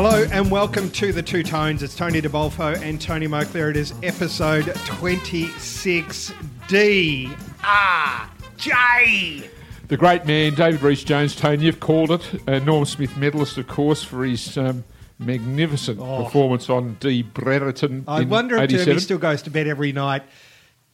Hello 0.00 0.22
and 0.30 0.48
welcome 0.48 0.90
to 0.90 1.12
the 1.12 1.24
Two 1.24 1.42
Tones. 1.42 1.82
It's 1.82 1.96
Tony 1.96 2.20
De 2.20 2.28
Bolfo 2.28 2.80
and 2.80 3.00
Tony 3.00 3.26
Moclair. 3.26 3.70
It 3.70 3.76
is 3.76 3.92
episode 4.04 4.66
26D. 4.66 7.36
Ah, 7.64 8.32
J. 8.56 9.50
The 9.88 9.96
great 9.96 10.24
man, 10.24 10.54
David 10.54 10.82
Rhys-Jones, 10.82 11.34
Tony, 11.34 11.64
you've 11.64 11.80
called 11.80 12.12
it. 12.12 12.22
Uh, 12.46 12.60
Norm 12.60 12.84
Smith 12.84 13.16
medalist, 13.16 13.58
of 13.58 13.66
course, 13.66 14.04
for 14.04 14.24
his 14.24 14.56
um, 14.56 14.84
magnificent 15.18 15.98
performance 15.98 16.70
on 16.70 16.96
D. 17.00 17.22
Brereton. 17.22 18.04
I 18.06 18.22
wonder 18.22 18.54
if 18.54 18.62
87. 18.62 18.86
Derby 18.86 19.00
still 19.00 19.18
goes 19.18 19.42
to 19.42 19.50
bed 19.50 19.66
every 19.66 19.90
night 19.90 20.22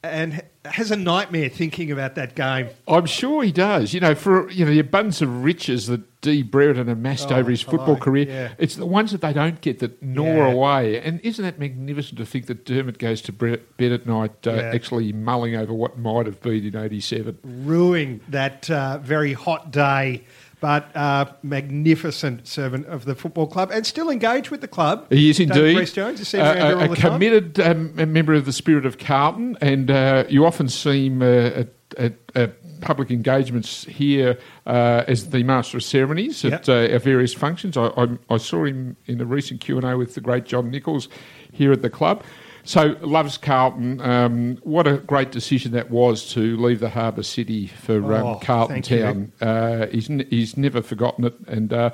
and 0.05 0.43
has 0.64 0.91
a 0.91 0.96
nightmare 0.96 1.48
thinking 1.48 1.91
about 1.91 2.14
that 2.14 2.34
game. 2.34 2.68
I'm 2.89 3.07
sure 3.07 3.43
he 3.43 3.52
does. 3.52 3.93
You 3.95 4.00
know, 4.00 4.14
for 4.14 4.50
you 4.50 4.64
know 4.64 4.70
the 4.70 4.79
abundance 4.80 5.20
of 5.23 5.45
riches 5.45 5.87
that 5.88 6.20
D. 6.20 6.42
Brereton 6.42 6.88
amassed 6.88 7.30
Oh, 7.30 7.37
over 7.37 7.51
his 7.51 7.60
football 7.60 7.87
hello. 7.96 7.98
career, 8.01 8.27
Yeah. 8.29 8.48
it's 8.59 8.77
the 8.77 8.87
ones 8.87 9.12
that 9.12 9.20
they 9.20 9.32
don't 9.34 9.60
get 9.60 9.80
that 9.80 10.02
gnaw 10.02 10.24
Yeah. 10.24 10.52
away. 10.52 11.01
And 11.01 11.20
isn't 11.23 11.45
that 11.45 11.59
magnificent 11.59 12.16
to 12.19 12.24
think 12.24 12.46
that 12.46 12.65
Dermott 12.65 12.98
goes 12.98 13.20
to 13.23 13.32
bed 13.32 13.60
at 13.79 14.06
night 14.06 14.46
uh, 14.46 14.52
Yeah. 14.55 14.70
actually 14.74 15.12
mulling 15.12 15.55
over 15.55 15.73
what 15.74 15.98
might 15.98 16.24
have 16.27 16.41
been 16.41 16.65
in 16.65 16.77
'87? 16.77 17.37
Ruining 17.45 18.21
that 18.29 18.71
uh, 18.71 18.98
very 19.02 19.32
hot 19.34 19.71
day, 19.71 20.23
but 20.64 20.96
uh, 20.96 21.27
magnificent 21.42 22.48
servant 22.48 22.86
of 22.86 23.04
the 23.04 23.14
football 23.14 23.46
club 23.46 23.70
and 23.70 23.84
still 23.84 24.09
engaged 24.09 24.48
with 24.48 24.62
the 24.62 24.66
club. 24.66 25.06
He 25.12 25.28
is 25.28 25.38
indeed. 25.38 25.77
Rhys-Jones, 25.77 26.18
you 26.18 26.24
see 26.24 26.38
him 26.38 26.46
around 26.46 26.56
here 26.56 26.88
a, 26.88 26.90
a 26.90 26.96
time. 26.96 27.12
committed 27.12 27.60
um, 27.60 27.92
a 27.98 28.06
member 28.06 28.32
of 28.32 28.46
the 28.46 28.52
Spirit 28.52 28.87
of 28.87 28.96
Carlton, 28.96 29.59
and 29.60 29.90
uh, 29.90 30.24
you 30.27 30.46
often 30.46 30.70
see 30.70 31.09
him 31.09 31.20
uh, 31.20 31.27
at, 31.27 31.68
at, 31.98 32.14
at 32.34 32.80
public 32.80 33.10
engagements 33.10 33.84
here 33.84 34.38
uh, 34.64 35.04
as 35.06 35.28
the 35.28 35.42
Master 35.42 35.77
of 35.77 35.84
Ceremonies 35.84 36.46
at 36.46 36.66
uh, 36.66 36.88
our 36.92 36.98
various 36.98 37.34
functions. 37.34 37.76
I, 37.76 37.88
I, 37.88 38.06
I 38.30 38.38
saw 38.38 38.65
him 38.65 38.96
in 39.04 39.21
a 39.21 39.26
recent 39.26 39.60
Q 39.60 39.76
and 39.76 39.84
A 39.84 39.99
with 39.99 40.15
the 40.15 40.23
great 40.23 40.46
John 40.46 40.71
Nicholls 40.71 41.10
here 41.52 41.73
at 41.73 41.82
the 41.82 41.90
club. 41.90 42.24
So 42.65 42.96
loves 43.02 43.37
Carlton. 43.38 44.01
Um, 44.01 44.57
what 44.62 44.87
a 44.87 44.96
great 44.98 45.30
decision 45.30 45.73
that 45.73 45.90
was 45.90 46.32
to 46.32 46.57
leave 46.57 46.80
the 46.80 46.88
Harbour 46.90 47.23
City 47.23 47.66
for 47.66 48.15
Oh, 48.15 48.34
um, 48.34 48.40
Carlton. 48.40 48.82
Town. 48.82 49.32
Uh, 49.40 49.87
he's, 49.88 50.09
n- 50.09 50.26
he's 50.30 50.56
never 50.56 50.80
forgotten 50.82 51.24
it, 51.26 51.34
and 51.46 51.73
uh, 51.73 51.90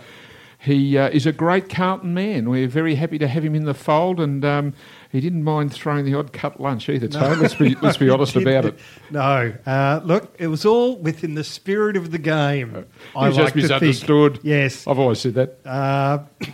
he 0.58 0.96
uh, 0.96 1.08
is 1.08 1.26
a 1.26 1.32
great 1.32 1.68
Carlton 1.68 2.14
man. 2.14 2.48
We're 2.50 2.68
very 2.68 2.94
happy 2.94 3.18
to 3.18 3.26
have 3.26 3.44
him 3.44 3.54
in 3.54 3.64
the 3.64 3.74
fold, 3.74 4.20
and 4.20 4.44
um, 4.44 4.74
he 5.10 5.20
didn't 5.20 5.42
mind 5.42 5.72
throwing 5.72 6.04
the 6.04 6.14
odd 6.14 6.32
cut 6.32 6.60
lunch 6.60 6.88
either. 6.88 7.08
Tone. 7.08 7.38
Let's 7.40 7.54
be 7.54 7.74
let's 7.82 7.96
be 7.96 8.08
honest 8.10 8.36
about 8.36 8.66
it. 8.66 8.78
No, 9.10 9.52
uh, 9.66 10.00
look, 10.04 10.34
it 10.38 10.46
was 10.48 10.64
all 10.64 10.96
within 10.98 11.34
the 11.34 11.44
spirit 11.44 11.96
of 11.96 12.10
the 12.12 12.18
game. 12.18 12.86
He 13.14 13.18
was 13.18 13.36
just 13.36 13.54
to 13.54 13.60
think. 13.60 13.70
misunderstood. 13.72 14.40
Yes. 14.42 14.86
I've 14.86 14.98
always 14.98 15.18
said 15.20 15.34
that. 15.34 15.58
Uh, 15.64 16.18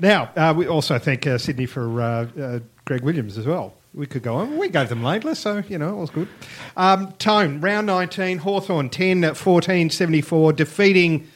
now, 0.00 0.30
uh, 0.34 0.52
we 0.56 0.66
also 0.66 0.98
thank 0.98 1.26
uh, 1.26 1.38
Sydney 1.38 1.66
for 1.66 2.00
uh, 2.02 2.26
uh, 2.40 2.58
Greg 2.92 3.04
Williams 3.04 3.38
as 3.38 3.46
well. 3.46 3.72
We 3.94 4.04
could 4.04 4.22
go 4.22 4.34
on. 4.34 4.58
We 4.58 4.68
gave 4.68 4.90
them 4.90 5.00
labellers, 5.00 5.36
so, 5.36 5.62
you 5.66 5.78
know, 5.78 5.94
it 5.94 6.00
was 6.00 6.10
good. 6.10 6.28
Um, 6.76 7.12
Tone, 7.12 7.58
round 7.62 7.86
19, 7.86 8.36
Hawthorn 8.36 8.90
10 8.90 9.24
at 9.24 9.34
14 9.34 9.88
74, 9.88 10.52
defeating 10.52 11.26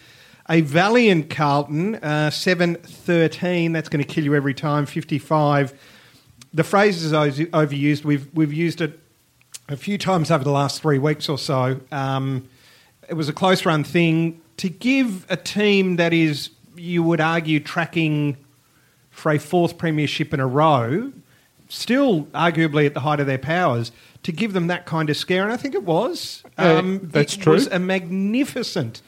a 0.51 0.61
valiant 0.61 1.31
Carlton, 1.31 1.95
uh, 1.97 2.29
7 2.29 2.75
13. 2.75 3.73
That's 3.73 3.89
going 3.89 4.05
to 4.05 4.07
kill 4.07 4.23
you 4.23 4.35
every 4.35 4.53
time, 4.53 4.85
55. 4.85 5.73
The 6.53 6.63
phrase 6.63 7.03
is 7.03 7.13
overused. 7.13 8.05
We've, 8.05 8.29
we've 8.35 8.53
used 8.53 8.83
it 8.83 9.01
a 9.71 9.77
few 9.79 9.97
times 9.97 10.31
over 10.31 10.45
the 10.45 10.51
last 10.51 10.83
three 10.83 10.99
weeks 10.99 11.31
or 11.31 11.39
so. 11.39 11.81
Um, 11.91 12.51
it 13.09 13.15
was 13.15 13.31
a 13.31 13.33
close 13.33 13.65
run 13.65 13.83
thing 13.83 14.43
to 14.59 14.69
give 14.69 15.25
a 15.31 15.39
team 15.39 15.97
that 15.97 16.13
is, 16.13 16.51
you 16.77 17.03
would 17.03 17.23
argue, 17.23 17.61
tracking 17.61 18.37
for 19.11 19.33
a 19.33 19.39
fourth 19.39 19.79
premiership 19.79 20.35
in 20.35 20.41
a 20.41 20.47
row, 20.47 21.13
still 21.69 22.25
arguably 22.27 22.87
at 22.87 22.95
the 22.95 23.01
height 23.01 23.21
of 23.21 23.27
their 23.27 23.39
powers, 23.39 23.93
to 24.23 24.33
give 24.33 24.53
them 24.53 24.67
that 24.67 24.87
kind 24.87 25.09
of 25.09 25.17
scare, 25.17 25.45
and 25.45 25.53
I 25.53 25.57
think 25.57 25.75
it 25.75 25.85
was. 25.85 26.43
Uh, 26.59 26.99
that's 27.03 27.35
it 27.35 27.41
true. 27.41 27.53
Was 27.53 27.67
a 27.69 27.79
magnificent 27.79 29.03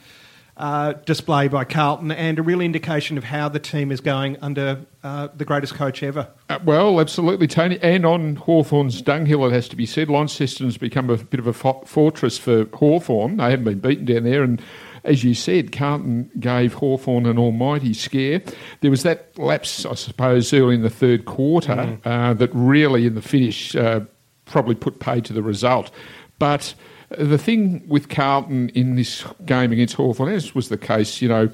uh, 0.56 0.92
display 1.04 1.48
by 1.48 1.64
Carlton 1.64 2.10
and 2.10 2.38
a 2.38 2.42
real 2.42 2.60
indication 2.60 3.16
of 3.16 3.24
how 3.24 3.48
the 3.48 3.60
team 3.60 3.92
is 3.92 4.00
going 4.00 4.36
under 4.42 4.84
uh, 5.02 5.28
the 5.36 5.44
greatest 5.44 5.74
coach 5.74 6.02
ever. 6.02 6.28
Uh, 6.48 6.58
well, 6.64 7.00
absolutely, 7.00 7.46
Tony. 7.46 7.78
And 7.80 8.04
on 8.04 8.36
Hawthorn's 8.36 9.00
dunghill, 9.00 9.44
it 9.46 9.52
has 9.52 9.68
to 9.68 9.76
be 9.76 9.86
said, 9.86 10.08
Launceston's 10.08 10.76
become 10.76 11.10
a 11.10 11.16
bit 11.16 11.38
of 11.38 11.46
a 11.46 11.52
fo- 11.52 11.82
fortress 11.84 12.38
for 12.38 12.64
Hawthorn. 12.74 13.36
They 13.36 13.50
haven't 13.50 13.64
been 13.64 13.78
beaten 13.80 14.04
down 14.04 14.24
there, 14.24 14.42
and 14.42 14.60
as 15.04 15.24
you 15.24 15.34
said, 15.34 15.72
Carlton 15.72 16.30
gave 16.38 16.74
Hawthorn 16.74 17.26
an 17.26 17.38
almighty 17.38 17.94
scare. 17.94 18.42
There 18.80 18.90
was 18.90 19.02
that 19.02 19.38
lapse, 19.38 19.86
I 19.86 19.94
suppose, 19.94 20.52
early 20.52 20.74
in 20.74 20.82
the 20.82 20.90
third 20.90 21.24
quarter 21.24 21.98
uh, 22.04 22.34
that 22.34 22.50
really, 22.52 23.06
in 23.06 23.14
the 23.14 23.22
finish, 23.22 23.74
uh, 23.74 24.00
probably 24.44 24.74
put 24.74 25.00
paid 25.00 25.24
to 25.26 25.32
the 25.32 25.42
result. 25.42 25.90
But 26.38 26.74
the 27.10 27.38
thing 27.38 27.86
with 27.88 28.08
Carlton 28.08 28.70
in 28.70 28.96
this 28.96 29.24
game 29.44 29.72
against 29.72 29.94
Hawthorn, 29.94 30.32
as 30.32 30.54
was 30.54 30.68
the 30.68 30.78
case, 30.78 31.22
you 31.22 31.28
know, 31.28 31.50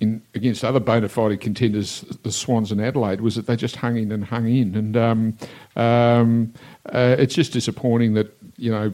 in, 0.00 0.22
against 0.34 0.64
other 0.64 0.80
bona 0.80 1.08
fide 1.08 1.40
contenders, 1.40 2.02
the 2.22 2.30
Swans 2.30 2.70
and 2.70 2.80
Adelaide, 2.80 3.20
was 3.20 3.34
that 3.36 3.46
they 3.46 3.56
just 3.56 3.76
hung 3.76 3.96
in 3.96 4.12
and 4.12 4.24
hung 4.24 4.46
in. 4.46 4.74
And 4.74 4.96
um, 4.96 5.38
um, 5.76 6.52
uh, 6.86 7.16
it's 7.18 7.34
just 7.34 7.52
disappointing 7.52 8.14
that, 8.14 8.36
you 8.56 8.70
know, 8.70 8.92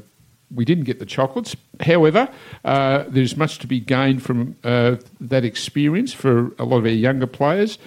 we 0.54 0.64
didn't 0.64 0.84
get 0.84 0.98
the 0.98 1.06
chocolates. 1.06 1.56
However, 1.80 2.28
uh, 2.64 3.04
there's 3.08 3.36
much 3.36 3.58
to 3.60 3.66
be 3.66 3.80
gained 3.80 4.22
from 4.22 4.56
uh, 4.64 4.96
that 5.20 5.44
experience 5.44 6.12
for 6.12 6.52
a 6.58 6.64
lot 6.64 6.78
of 6.78 6.84
our 6.84 6.90
younger 6.90 7.26
players. 7.26 7.78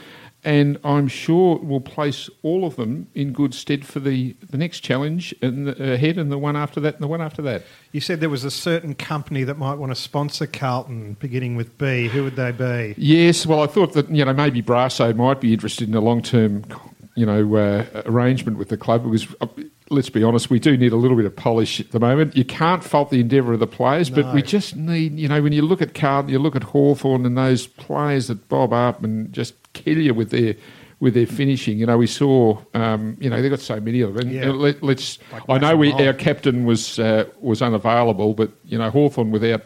And 0.46 0.78
I'm 0.84 1.08
sure 1.08 1.58
we'll 1.62 1.80
place 1.80 2.30
all 2.42 2.66
of 2.66 2.76
them 2.76 3.08
in 3.16 3.32
good 3.32 3.54
stead 3.54 3.86
for 3.86 4.02
the, 4.02 4.36
the 4.50 4.58
next 4.58 4.82
challenge 4.82 5.34
and 5.42 5.68
the, 5.68 5.94
ahead 5.94 6.18
and 6.18 6.30
the 6.30 6.38
one 6.38 6.58
after 6.58 6.82
that 6.82 6.96
and 6.96 7.04
the 7.04 7.08
one 7.08 7.22
after 7.22 7.42
that. 7.44 7.64
You 7.94 8.02
said 8.02 8.20
there 8.20 8.30
was 8.30 8.44
a 8.44 8.52
certain 8.52 8.94
company 8.94 9.46
that 9.46 9.58
might 9.58 9.76
want 9.76 9.92
to 9.92 9.96
sponsor 9.96 10.46
Carlton, 10.46 11.16
beginning 11.20 11.56
with 11.56 11.78
B. 11.78 12.10
Who 12.10 12.26
would 12.26 12.36
they 12.36 12.52
be? 12.52 12.94
Yes, 12.98 13.46
well, 13.46 13.64
I 13.64 13.68
thought 13.68 13.94
that 13.94 14.10
you 14.10 14.26
know 14.26 14.34
maybe 14.34 14.62
Brasso 14.62 15.16
might 15.16 15.40
be 15.40 15.54
interested 15.54 15.88
in 15.88 15.96
a 15.96 16.02
long 16.02 16.22
term, 16.22 16.66
you 17.16 17.26
know, 17.26 17.56
uh, 17.56 17.86
arrangement 18.06 18.58
with 18.58 18.70
the 18.70 18.78
club 18.78 19.04
because. 19.04 19.28
Uh, 19.40 19.48
Let's 19.94 20.10
be 20.10 20.24
honest, 20.24 20.50
we 20.50 20.60
do 20.60 20.76
need 20.76 20.92
a 20.92 20.96
little 20.96 21.16
bit 21.16 21.26
of 21.26 21.36
polish 21.36 21.80
at 21.80 21.92
the 21.92 22.00
moment. 22.00 22.36
You 22.36 22.44
can't 22.44 22.84
fault 22.84 23.10
the 23.10 23.20
endeavour 23.20 23.54
of 23.54 23.60
the 23.60 23.68
players, 23.68 24.10
but 24.10 24.34
we 24.34 24.42
just 24.42 24.76
need, 24.76 25.18
you 25.18 25.28
know, 25.28 25.42
when 25.42 25.54
you 25.54 25.62
look 25.62 25.82
at 25.82 25.94
Carlton, 25.94 26.32
you 26.32 26.40
look 26.40 26.56
at 26.56 26.64
Hawthorn 26.64 27.26
and 27.26 27.38
those 27.38 27.68
players 27.68 28.28
that 28.28 28.50
bob 28.50 28.74
up 28.74 29.04
and 29.04 29.32
just 29.32 29.56
kill 29.74 29.98
you 29.98 30.14
with 30.14 30.32
their 30.32 30.56
with 31.00 31.14
their 31.16 31.28
finishing. 31.28 31.78
You 31.78 31.86
know, 31.86 31.98
we 31.98 32.08
saw, 32.08 32.58
um, 32.74 33.18
you 33.20 33.30
know, 33.30 33.42
they've 33.42 33.52
got 33.52 33.60
so 33.60 33.80
many 33.82 34.00
of 34.02 34.14
them. 34.14 34.28
And, 34.28 34.32
Yeah. 34.32 34.52
let, 34.52 34.82
us 34.84 35.20
Like 35.34 35.44
I 35.50 35.58
know 35.58 35.76
we, 35.76 35.92
our 35.92 36.14
captain 36.14 36.66
was 36.66 36.98
uh, 36.98 37.26
was 37.42 37.62
unavailable, 37.62 38.34
but 38.34 38.52
you 38.66 38.78
know, 38.78 38.90
Hawthorn 38.90 39.32
without 39.32 39.64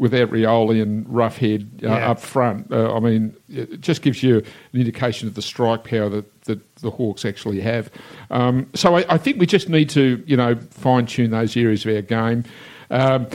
without 0.00 0.30
Rioli 0.30 0.82
and 0.82 1.06
Roughhead 1.06 1.84
uh, 1.84 1.88
Yeah. 1.88 2.10
up 2.10 2.18
front, 2.18 2.72
uh, 2.72 2.94
I 2.94 3.00
mean, 3.00 3.36
it 3.50 3.80
just 3.82 4.00
gives 4.02 4.22
you 4.22 4.38
an 4.38 4.80
indication 4.80 5.28
of 5.28 5.34
the 5.34 5.42
strike 5.42 5.84
power 5.84 6.08
that, 6.08 6.44
that 6.44 6.76
the 6.76 6.90
Hawks 6.90 7.24
actually 7.26 7.60
have. 7.60 7.90
Um, 8.30 8.66
so 8.74 8.96
I, 8.96 9.04
I 9.08 9.18
think 9.18 9.38
we 9.38 9.44
just 9.46 9.68
need 9.68 9.90
to, 9.90 10.24
you 10.26 10.36
know, 10.36 10.56
fine 10.70 11.04
tune 11.04 11.30
those 11.30 11.54
areas 11.56 11.84
of 11.84 11.94
our 11.94 12.00
game. 12.02 12.44
Um, 12.90 13.26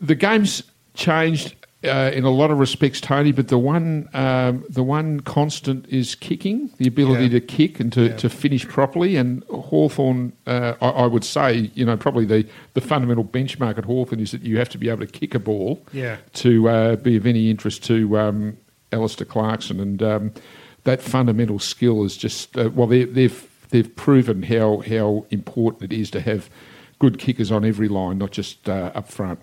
the 0.00 0.14
game's 0.14 0.62
changed 0.94 1.54
uh, 1.86 2.10
in 2.10 2.24
a 2.24 2.30
lot 2.30 2.50
of 2.50 2.58
respects, 2.58 3.00
Tony, 3.00 3.32
but 3.32 3.48
the 3.48 3.58
one 3.58 4.08
um, 4.14 4.64
the 4.68 4.82
one 4.82 5.20
constant 5.20 5.86
is 5.88 6.14
kicking, 6.14 6.70
the 6.78 6.86
ability 6.86 7.24
Yeah. 7.24 7.28
to 7.30 7.40
kick 7.40 7.80
and 7.80 7.92
to, 7.92 8.06
Yeah. 8.08 8.16
to 8.16 8.28
finish 8.28 8.66
properly. 8.66 9.16
And 9.16 9.42
Hawthorn, 9.44 10.32
uh, 10.46 10.74
I, 10.80 10.88
I 10.88 11.06
would 11.06 11.24
say, 11.24 11.70
you 11.74 11.84
know, 11.84 11.96
probably 11.96 12.24
the, 12.24 12.46
the 12.74 12.80
fundamental 12.80 13.24
benchmark 13.24 13.78
at 13.78 13.84
Hawthorn 13.84 14.20
is 14.20 14.30
that 14.32 14.42
you 14.42 14.58
have 14.58 14.68
to 14.70 14.78
be 14.78 14.88
able 14.88 15.06
to 15.06 15.12
kick 15.20 15.34
a 15.34 15.38
ball 15.38 15.82
Yeah. 15.92 16.16
to 16.34 16.68
uh, 16.68 16.96
be 16.96 17.16
of 17.16 17.26
any 17.26 17.50
interest 17.50 17.84
to 17.84 18.18
um, 18.18 18.56
Alastair 18.92 19.26
Clarkson. 19.26 19.80
And 19.80 20.02
um, 20.02 20.32
that 20.84 21.02
fundamental 21.02 21.58
skill 21.58 22.04
is 22.04 22.16
just, 22.16 22.56
uh, 22.56 22.70
well, 22.74 22.86
they, 22.86 23.04
they've, 23.04 23.48
they've 23.70 23.94
proven 23.96 24.42
how, 24.42 24.82
how 24.88 25.26
important 25.30 25.92
it 25.92 25.96
is 25.96 26.10
to 26.12 26.20
have 26.20 26.48
good 26.98 27.18
kickers 27.18 27.50
on 27.50 27.64
every 27.64 27.88
line, 27.88 28.18
not 28.18 28.30
just 28.30 28.68
uh, 28.68 28.92
up 28.94 29.08
front. 29.08 29.40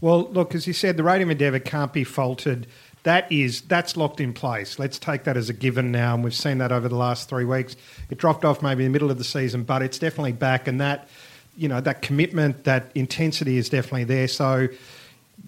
Well, 0.00 0.28
look, 0.30 0.54
as 0.54 0.66
you 0.66 0.72
said, 0.72 0.96
the 0.96 1.02
radium 1.02 1.30
endeavour 1.30 1.58
can't 1.58 1.92
be 1.92 2.04
faulted. 2.04 2.66
That 3.04 3.30
is 3.30 3.62
that's 3.62 3.96
locked 3.96 4.20
in 4.20 4.32
place. 4.32 4.78
Let's 4.78 4.98
take 4.98 5.24
that 5.24 5.36
as 5.36 5.48
a 5.48 5.52
given 5.52 5.92
now, 5.92 6.14
and 6.14 6.24
we've 6.24 6.34
seen 6.34 6.58
that 6.58 6.72
over 6.72 6.88
the 6.88 6.96
last 6.96 7.28
three 7.28 7.44
weeks. 7.44 7.76
It 8.10 8.18
dropped 8.18 8.44
off 8.44 8.62
maybe 8.62 8.84
in 8.84 8.90
the 8.90 8.92
middle 8.92 9.10
of 9.10 9.18
the 9.18 9.24
season, 9.24 9.62
but 9.62 9.80
it's 9.82 9.98
definitely 9.98 10.32
back, 10.32 10.66
and 10.66 10.80
that 10.80 11.08
you 11.56 11.68
know 11.68 11.80
that 11.80 12.02
commitment, 12.02 12.64
that 12.64 12.90
intensity 12.94 13.58
is 13.58 13.68
definitely 13.68 14.04
there. 14.04 14.26
So 14.28 14.68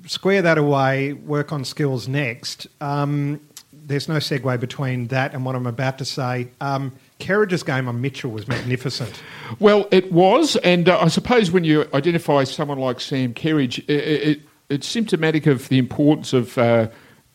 square 0.07 0.41
that 0.43 0.57
away, 0.57 1.15
work 1.15 1.53
on 1.53 1.65
skills 1.65 2.07
next. 2.07 2.69
Um, 2.81 3.41
there's 3.73 4.09
no 4.09 4.17
segue 4.17 4.61
between 4.61 5.09
that 5.09 5.35
and 5.35 5.45
what 5.45 5.55
I'm 5.55 5.67
about 5.67 5.99
to 5.99 6.05
say. 6.05 6.49
Um, 6.61 6.93
Kerridge's 7.19 7.63
game 7.63 7.89
on 7.89 8.01
Mitchell 8.01 8.31
was 8.31 8.47
magnificent. 8.47 9.23
Well, 9.59 9.89
it 9.91 10.13
was, 10.13 10.57
and 10.57 10.89
uh, 10.89 11.01
I 11.01 11.09
suppose 11.09 11.51
when 11.51 11.65
you 11.65 11.87
identify 11.93 12.45
someone 12.45 12.79
like 12.79 13.01
Sam 13.01 13.35
Kerridge, 13.35 13.79
it, 13.89 13.91
it, 13.91 14.41
it's 14.69 14.87
symptomatic 14.87 15.47
of 15.47 15.69
the 15.69 15.79
importance 15.79 16.33
of 16.33 16.57
uh, 16.59 16.89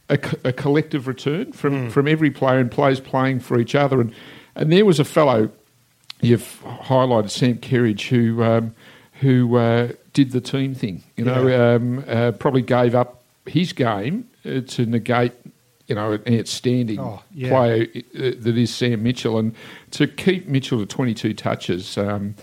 a, 0.09 0.19
a 0.45 0.53
collective 0.53 1.07
return 1.07 1.51
from, 1.51 1.89
from 1.89 2.07
every 2.07 2.31
player 2.31 2.59
and 2.59 2.71
players 2.71 2.99
playing 2.99 3.39
for 3.41 3.59
each 3.59 3.75
other. 3.75 3.99
And, 3.99 4.13
and 4.55 4.71
there 4.71 4.85
was 4.85 4.99
a 4.99 5.05
fellow, 5.05 5.49
you've 6.21 6.61
highlighted 6.63 7.29
Sam 7.29 7.57
Kerridge, 7.57 8.07
who, 8.07 8.41
um, 8.43 8.73
who 9.19 9.57
uh, 9.57 9.89
did 10.13 10.31
the 10.31 10.41
team 10.41 10.75
thing. 10.75 11.03
You 11.17 11.25
know, 11.25 11.47
Yeah. 11.47 11.73
um, 11.73 12.05
uh, 12.07 12.31
probably 12.31 12.61
gave 12.61 12.95
up 12.95 13.21
his 13.45 13.73
game 13.73 14.29
uh, 14.45 14.61
to 14.61 14.85
negate, 14.85 15.33
you 15.93 15.99
know, 15.99 16.13
an 16.25 16.39
outstanding 16.39 16.99
Oh, 16.99 17.21
yeah. 17.31 17.49
player 17.49 17.87
uh, 18.15 18.31
that 18.39 18.57
is 18.57 18.73
Sam 18.73 19.03
Mitchell, 19.03 19.37
and 19.37 19.53
to 19.91 20.07
keep 20.07 20.47
Mitchell 20.47 20.79
to 20.79 20.87
22 20.87 21.35
touches, 21.35 21.97
um, 21.99 22.33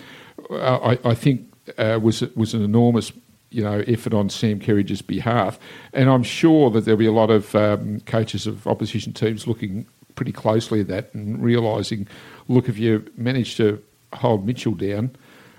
I, 0.53 0.99
I 1.05 1.15
think 1.15 1.53
uh, 1.77 1.99
was 2.01 2.21
was 2.37 2.55
an 2.55 2.63
enormous. 2.63 3.13
You 3.53 3.65
know, 3.65 3.81
effort 3.89 4.15
on 4.15 4.29
Sam 4.31 4.61
Kerridge's 4.61 5.03
behalf, 5.03 5.59
and 5.93 6.09
I'm 6.09 6.23
sure 6.23 6.71
that 6.71 6.85
there'll 6.85 6.97
be 6.97 7.07
a 7.07 7.11
lot 7.11 7.31
of 7.31 7.53
um, 7.57 7.99
coaches 8.07 8.47
of 8.47 8.65
opposition 8.69 9.13
teams 9.13 9.49
looking 9.49 9.87
pretty 10.15 10.31
closely 10.31 10.79
at 10.83 10.87
that 10.87 11.13
and 11.15 11.43
realising, 11.43 12.07
look, 12.47 12.69
if 12.69 12.79
you 12.79 13.05
manage 13.17 13.57
to 13.57 13.83
hold 14.13 14.47
Mitchell 14.47 14.75
down, 14.75 15.17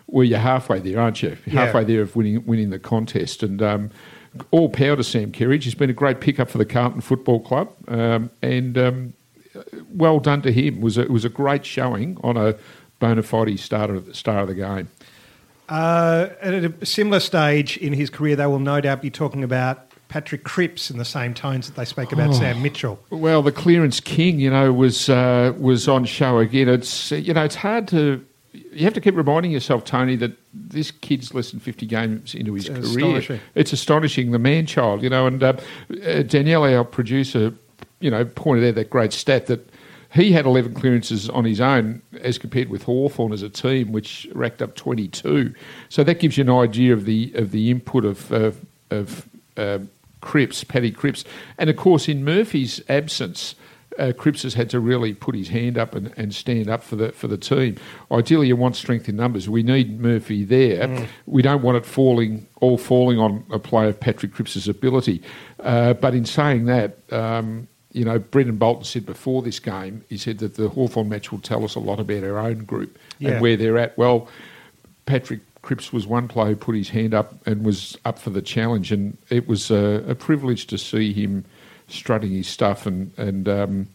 well, 0.08 0.24
you're 0.24 0.40
halfway 0.40 0.80
there, 0.80 1.02
aren't 1.02 1.22
you? 1.22 1.36
Yeah. 1.46 1.66
Halfway 1.66 1.84
there 1.84 2.02
of 2.02 2.16
winning 2.16 2.46
winning 2.46 2.70
the 2.70 2.80
contest, 2.80 3.44
and 3.44 3.62
um, 3.62 3.92
all 4.52 4.70
power 4.70 4.96
to 4.96 5.04
Sam 5.04 5.32
Kerridge. 5.32 5.64
He's 5.64 5.76
been 5.76 5.90
a 5.90 5.94
great 5.94 6.22
pickup 6.22 6.50
for 6.50 6.58
the 6.58 6.66
Carlton 6.66 7.02
Football 7.02 7.42
Club, 7.42 7.74
um, 7.88 8.30
and 8.42 8.78
um, 8.78 9.14
well 9.94 10.20
done 10.20 10.42
to 10.44 10.52
him. 10.52 10.76
It 10.78 10.82
was 10.82 10.98
a, 10.98 11.02
it 11.02 11.12
was 11.12 11.26
a 11.26 11.30
great 11.30 11.66
showing 11.66 12.18
on 12.24 12.38
a 12.38 12.56
bona 13.00 13.24
fide 13.24 13.60
starter 13.60 13.96
at 13.96 14.06
the 14.06 14.14
start 14.14 14.44
of 14.44 14.48
the 14.48 14.56
game. 14.56 14.90
Uh, 15.70 16.30
at 16.42 16.54
a 16.54 16.86
similar 16.86 17.20
stage 17.20 17.78
in 17.78 17.94
his 17.94 18.10
career, 18.10 18.36
they 18.36 18.46
will 18.46 18.60
no 18.60 18.82
doubt 18.82 19.02
be 19.02 19.10
talking 19.10 19.44
about 19.44 19.88
Patrick 20.10 20.44
Cripps 20.44 20.92
in 20.92 20.98
the 20.98 21.06
same 21.06 21.34
tones 21.34 21.68
that 21.68 21.78
they 21.78 21.86
spoke 21.86 22.12
about 22.12 22.32
Oh. 22.32 22.34
Sam 22.34 22.62
Mitchell. 22.62 23.00
Well, 23.10 23.42
the 23.42 23.54
clearance 23.54 24.02
king, 24.02 24.40
you 24.42 24.50
know, 24.50 24.74
was 24.74 25.08
uh, 25.10 25.54
was 25.58 25.88
on 25.88 26.04
show 26.06 26.40
again. 26.40 26.68
It's 26.68 27.12
you 27.12 27.34
know, 27.34 27.44
it's 27.44 27.56
hard 27.56 27.88
to. 27.90 28.26
You 28.54 28.84
have 28.84 28.94
to 28.96 29.02
keep 29.02 29.16
reminding 29.16 29.52
yourself, 29.52 29.86
Tony, 29.86 30.16
that 30.18 30.34
this 30.54 30.92
kid's 30.92 31.34
less 31.34 31.52
than 31.52 31.60
fifty 31.60 31.86
games 31.86 32.36
into 32.36 32.54
his 32.54 32.68
It's 32.68 32.80
career. 32.80 33.06
astonishing. 33.06 33.40
It's 33.56 33.74
astonishing. 33.74 34.32
The 34.32 34.40
man 34.40 34.66
child, 34.66 35.04
you 35.04 35.10
know, 35.10 35.26
and 35.28 35.42
uh, 35.42 35.54
uh, 36.06 36.24
Danielle, 36.24 36.64
our 36.66 36.84
producer, 36.84 37.54
you 38.00 38.12
know, 38.12 38.26
pointed 38.26 38.68
out 38.68 38.76
that 38.76 38.90
great 38.90 39.14
stat 39.14 39.48
that 39.48 39.70
he 40.14 40.34
had 40.34 40.46
11 40.46 40.74
clearances 40.74 41.30
on 41.30 41.46
his 41.46 41.62
own 41.62 42.02
as 42.20 42.38
compared 42.38 42.68
with 42.68 42.84
Hawthorn 42.84 43.32
as 43.32 43.42
a 43.42 43.50
team, 43.50 43.94
which 43.94 44.28
racked 44.34 44.62
up 44.62 44.76
22. 44.76 45.54
So 45.88 46.04
that 46.04 46.20
gives 46.20 46.38
you 46.38 46.44
an 46.44 46.50
idea 46.50 46.92
of 46.92 47.06
the 47.06 47.32
of 47.36 47.52
the 47.52 47.72
input 47.72 48.04
of 48.04 48.30
of, 48.32 48.66
of 48.90 49.30
uh, 49.56 49.80
Cripps, 50.20 50.66
Paddy 50.66 50.92
Cripps, 50.92 51.24
and 51.58 51.70
of 51.70 51.78
course 51.78 52.10
in 52.10 52.26
Murphy's 52.26 52.82
absence. 52.90 53.56
Uh, 54.02 54.12
Cripps 54.12 54.42
has 54.42 54.56
had 54.56 54.70
to 54.72 54.80
really 54.80 55.14
put 55.14 55.36
his 55.36 55.50
hand 55.50 55.78
up 55.78 55.94
and, 55.94 56.12
and 56.18 56.34
stand 56.34 56.70
up 56.70 56.84
for 56.84 56.96
the 56.96 57.12
for 57.12 57.28
the 57.28 57.38
team. 57.38 57.76
Ideally, 58.12 58.48
you 58.48 58.56
want 58.56 58.76
strength 58.76 59.08
in 59.08 59.16
numbers. 59.16 59.48
We 59.48 59.62
need 59.62 60.00
Murphy 60.00 60.44
there. 60.44 61.08
We 61.28 61.42
don't 61.44 61.62
want 61.62 61.78
it 61.78 61.86
falling 61.86 62.48
all 62.62 62.78
falling 62.78 63.20
on 63.20 63.46
a 63.52 63.60
player 63.60 63.90
of 63.90 64.00
Patrick 64.00 64.34
Cripps's 64.34 64.68
ability. 64.68 65.22
Uh, 65.60 65.94
but 65.94 66.16
in 66.16 66.26
saying 66.26 66.66
that, 66.66 66.98
um, 67.14 67.68
you 67.92 68.04
know, 68.04 68.18
Brendan 68.18 68.58
Bolton 68.58 68.86
said 68.86 69.06
before 69.06 69.42
this 69.44 69.60
game, 69.60 70.04
he 70.10 70.18
said 70.18 70.40
that 70.40 70.56
the 70.56 70.70
Hawthorn 70.70 71.08
match 71.10 71.32
will 71.32 71.40
tell 71.40 71.64
us 71.64 71.76
a 71.76 71.80
lot 71.80 72.00
about 72.00 72.24
our 72.24 72.40
own 72.40 72.64
group 72.66 72.98
Yeah. 73.20 73.32
and 73.34 73.42
where 73.42 73.56
they're 73.56 73.78
at. 73.78 73.98
Well, 73.98 74.28
Patrick 75.06 75.42
Cripps 75.62 75.94
was 75.94 76.08
one 76.08 76.28
player 76.28 76.50
who 76.50 76.56
put 76.56 76.76
his 76.76 76.90
hand 76.90 77.14
up 77.14 77.36
and 77.46 77.64
was 77.64 77.96
up 78.06 78.18
for 78.18 78.32
the 78.32 78.42
challenge, 78.42 78.92
and 78.92 79.16
it 79.30 79.48
was 79.48 79.70
a, 79.70 80.04
a 80.08 80.16
privilege 80.16 80.66
to 80.68 80.78
see 80.78 81.14
him 81.14 81.46
strutting 81.92 82.32
his 82.32 82.48
stuff 82.48 82.86
and 82.86 83.12
and 83.18 83.48
um, 83.48 83.88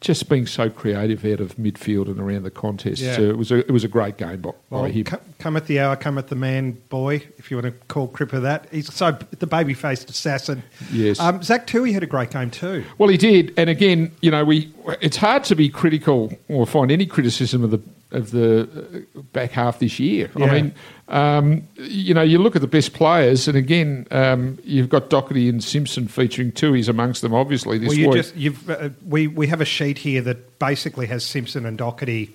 just 0.00 0.28
being 0.28 0.46
so 0.46 0.70
creative 0.70 1.24
out 1.24 1.40
of 1.40 1.56
midfield 1.56 2.06
and 2.06 2.20
around 2.20 2.44
the 2.44 2.50
contest. 2.50 3.00
Yeah. 3.02 3.16
So 3.16 3.22
it 3.22 3.36
was 3.36 3.50
a 3.50 3.58
it 3.58 3.70
was 3.70 3.84
a 3.84 3.88
great 3.88 4.16
game 4.16 4.40
by, 4.40 4.50
Well, 4.70 4.82
by 4.82 4.90
him. 4.90 5.04
come, 5.04 5.20
come 5.38 5.56
at 5.56 5.66
the 5.66 5.80
hour, 5.80 5.96
come 5.96 6.18
at 6.18 6.28
the 6.28 6.36
man, 6.36 6.72
boy, 6.88 7.16
if 7.36 7.50
you 7.50 7.56
want 7.56 7.66
to 7.66 7.86
call 7.86 8.08
Cripper 8.08 8.40
that. 8.42 8.68
He's 8.70 8.92
so 8.92 9.12
the 9.38 9.46
baby 9.46 9.74
faced 9.74 10.08
assassin. 10.08 10.62
Yes. 10.92 11.18
Um, 11.18 11.42
Zach 11.42 11.66
Tuohy 11.66 11.92
had 11.92 12.02
a 12.02 12.06
great 12.06 12.30
game 12.30 12.50
too. 12.50 12.84
Well, 12.98 13.08
he 13.08 13.16
did, 13.16 13.52
and 13.56 13.68
again, 13.68 14.12
you 14.20 14.30
know, 14.30 14.44
we 14.44 14.72
it's 15.00 15.16
hard 15.16 15.44
to 15.44 15.56
be 15.56 15.68
critical 15.68 16.32
or 16.48 16.66
find 16.66 16.90
any 16.92 17.06
criticism 17.06 17.64
of 17.64 17.70
the 17.70 17.80
of 18.10 18.30
the 18.30 19.04
uh, 19.16 19.20
back 19.32 19.50
half 19.50 19.80
this 19.80 19.98
year. 19.98 20.30
Yeah. 20.36 20.46
I 20.46 20.52
mean, 20.62 20.74
um, 21.08 21.66
you 21.76 22.12
know, 22.14 22.22
you 22.22 22.38
look 22.38 22.54
at 22.54 22.60
the 22.62 22.68
best 22.68 22.92
players, 22.92 23.48
and 23.48 23.56
again, 23.56 24.06
um, 24.10 24.58
you've 24.62 24.88
got 24.90 25.08
Doherty 25.10 25.48
and 25.48 25.62
Simpson 25.64 26.06
featuring 26.08 26.52
two. 26.52 26.72
He's 26.74 26.88
amongst 26.88 27.22
them, 27.22 27.32
obviously. 27.34 27.78
This 27.78 27.88
Well, 27.88 27.96
you 27.98 28.12
just 28.12 28.36
you've 28.36 28.68
uh, 28.70 28.90
we 29.06 29.26
we 29.26 29.46
have 29.46 29.60
a 29.60 29.64
sheet 29.64 29.98
here 29.98 30.20
that 30.22 30.58
basically 30.58 31.06
has 31.06 31.24
Simpson 31.24 31.64
and 31.64 31.78
Doherty 31.78 32.30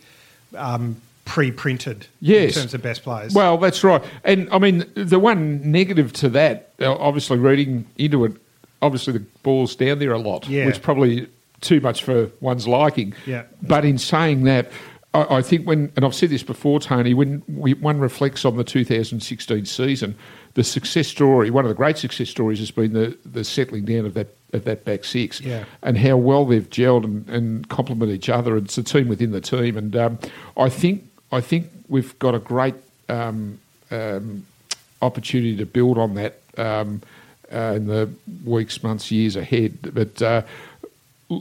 um, 0.55 1.01
pre-printed 1.25 2.07
Yes. 2.19 2.55
in 2.55 2.61
terms 2.63 2.73
of 2.73 2.81
best 2.81 3.03
players. 3.03 3.33
Well, 3.33 3.57
that's 3.57 3.83
right. 3.83 4.03
And 4.23 4.49
I 4.51 4.59
mean, 4.59 4.85
the 4.95 5.19
one 5.19 5.71
negative 5.71 6.11
to 6.13 6.29
that, 6.29 6.71
uh, 6.81 6.93
obviously 6.95 7.37
reading 7.37 7.85
into 7.97 8.25
it, 8.25 8.33
obviously 8.81 9.13
the 9.13 9.23
ball's 9.43 9.75
down 9.75 9.99
there 9.99 10.11
a 10.11 10.19
lot, 10.19 10.47
Yeah. 10.47 10.65
which 10.65 10.81
probably 10.81 11.27
too 11.61 11.79
much 11.79 12.03
for 12.03 12.29
one's 12.41 12.67
liking. 12.67 13.13
Yeah. 13.25 13.43
But 13.61 13.85
in 13.85 13.97
saying 13.97 14.43
that, 14.43 14.69
I, 15.13 15.37
I 15.37 15.41
think 15.41 15.67
when, 15.67 15.91
and 15.95 16.05
I've 16.05 16.15
said 16.15 16.29
this 16.29 16.43
before, 16.43 16.79
Tony, 16.79 17.13
when 17.13 17.43
we, 17.47 17.73
one 17.75 17.99
reflects 17.99 18.45
on 18.45 18.57
the 18.57 18.63
2016 18.63 19.65
season, 19.65 20.15
the 20.55 20.63
success 20.63 21.07
story, 21.07 21.49
one 21.49 21.65
of 21.65 21.69
the 21.69 21.75
great 21.75 21.97
success 21.97 22.29
stories 22.29 22.59
has 22.59 22.71
been 22.71 22.93
the, 22.93 23.17
the 23.25 23.43
settling 23.43 23.85
down 23.85 24.05
of 24.05 24.13
that 24.13 24.35
of 24.53 24.65
that 24.65 24.85
back 24.85 25.03
six 25.03 25.41
Yeah. 25.41 25.65
and 25.81 25.97
how 25.97 26.15
well 26.15 26.45
they've 26.45 26.69
gelled 26.69 27.05
and, 27.05 27.27
and 27.27 27.67
complement 27.69 28.11
each 28.11 28.29
other. 28.29 28.55
It's 28.55 28.77
a 28.77 28.83
team 28.83 29.07
within 29.07 29.31
the 29.31 29.41
team, 29.41 29.75
and 29.77 29.95
um, 29.95 30.19
I 30.55 30.69
think 30.69 31.09
I 31.31 31.41
think 31.41 31.69
we've 31.87 32.17
got 32.19 32.35
a 32.35 32.39
great 32.39 32.75
um, 33.09 33.57
um, 33.89 34.45
opportunity 35.01 35.57
to 35.57 35.65
build 35.65 35.97
on 35.97 36.13
that 36.13 36.39
um, 36.59 37.01
uh, 37.51 37.73
in 37.75 37.87
the 37.87 38.09
weeks, 38.45 38.83
months, 38.83 39.11
years 39.11 39.35
ahead. 39.35 39.91
But 39.93 40.21
uh, 40.21 40.43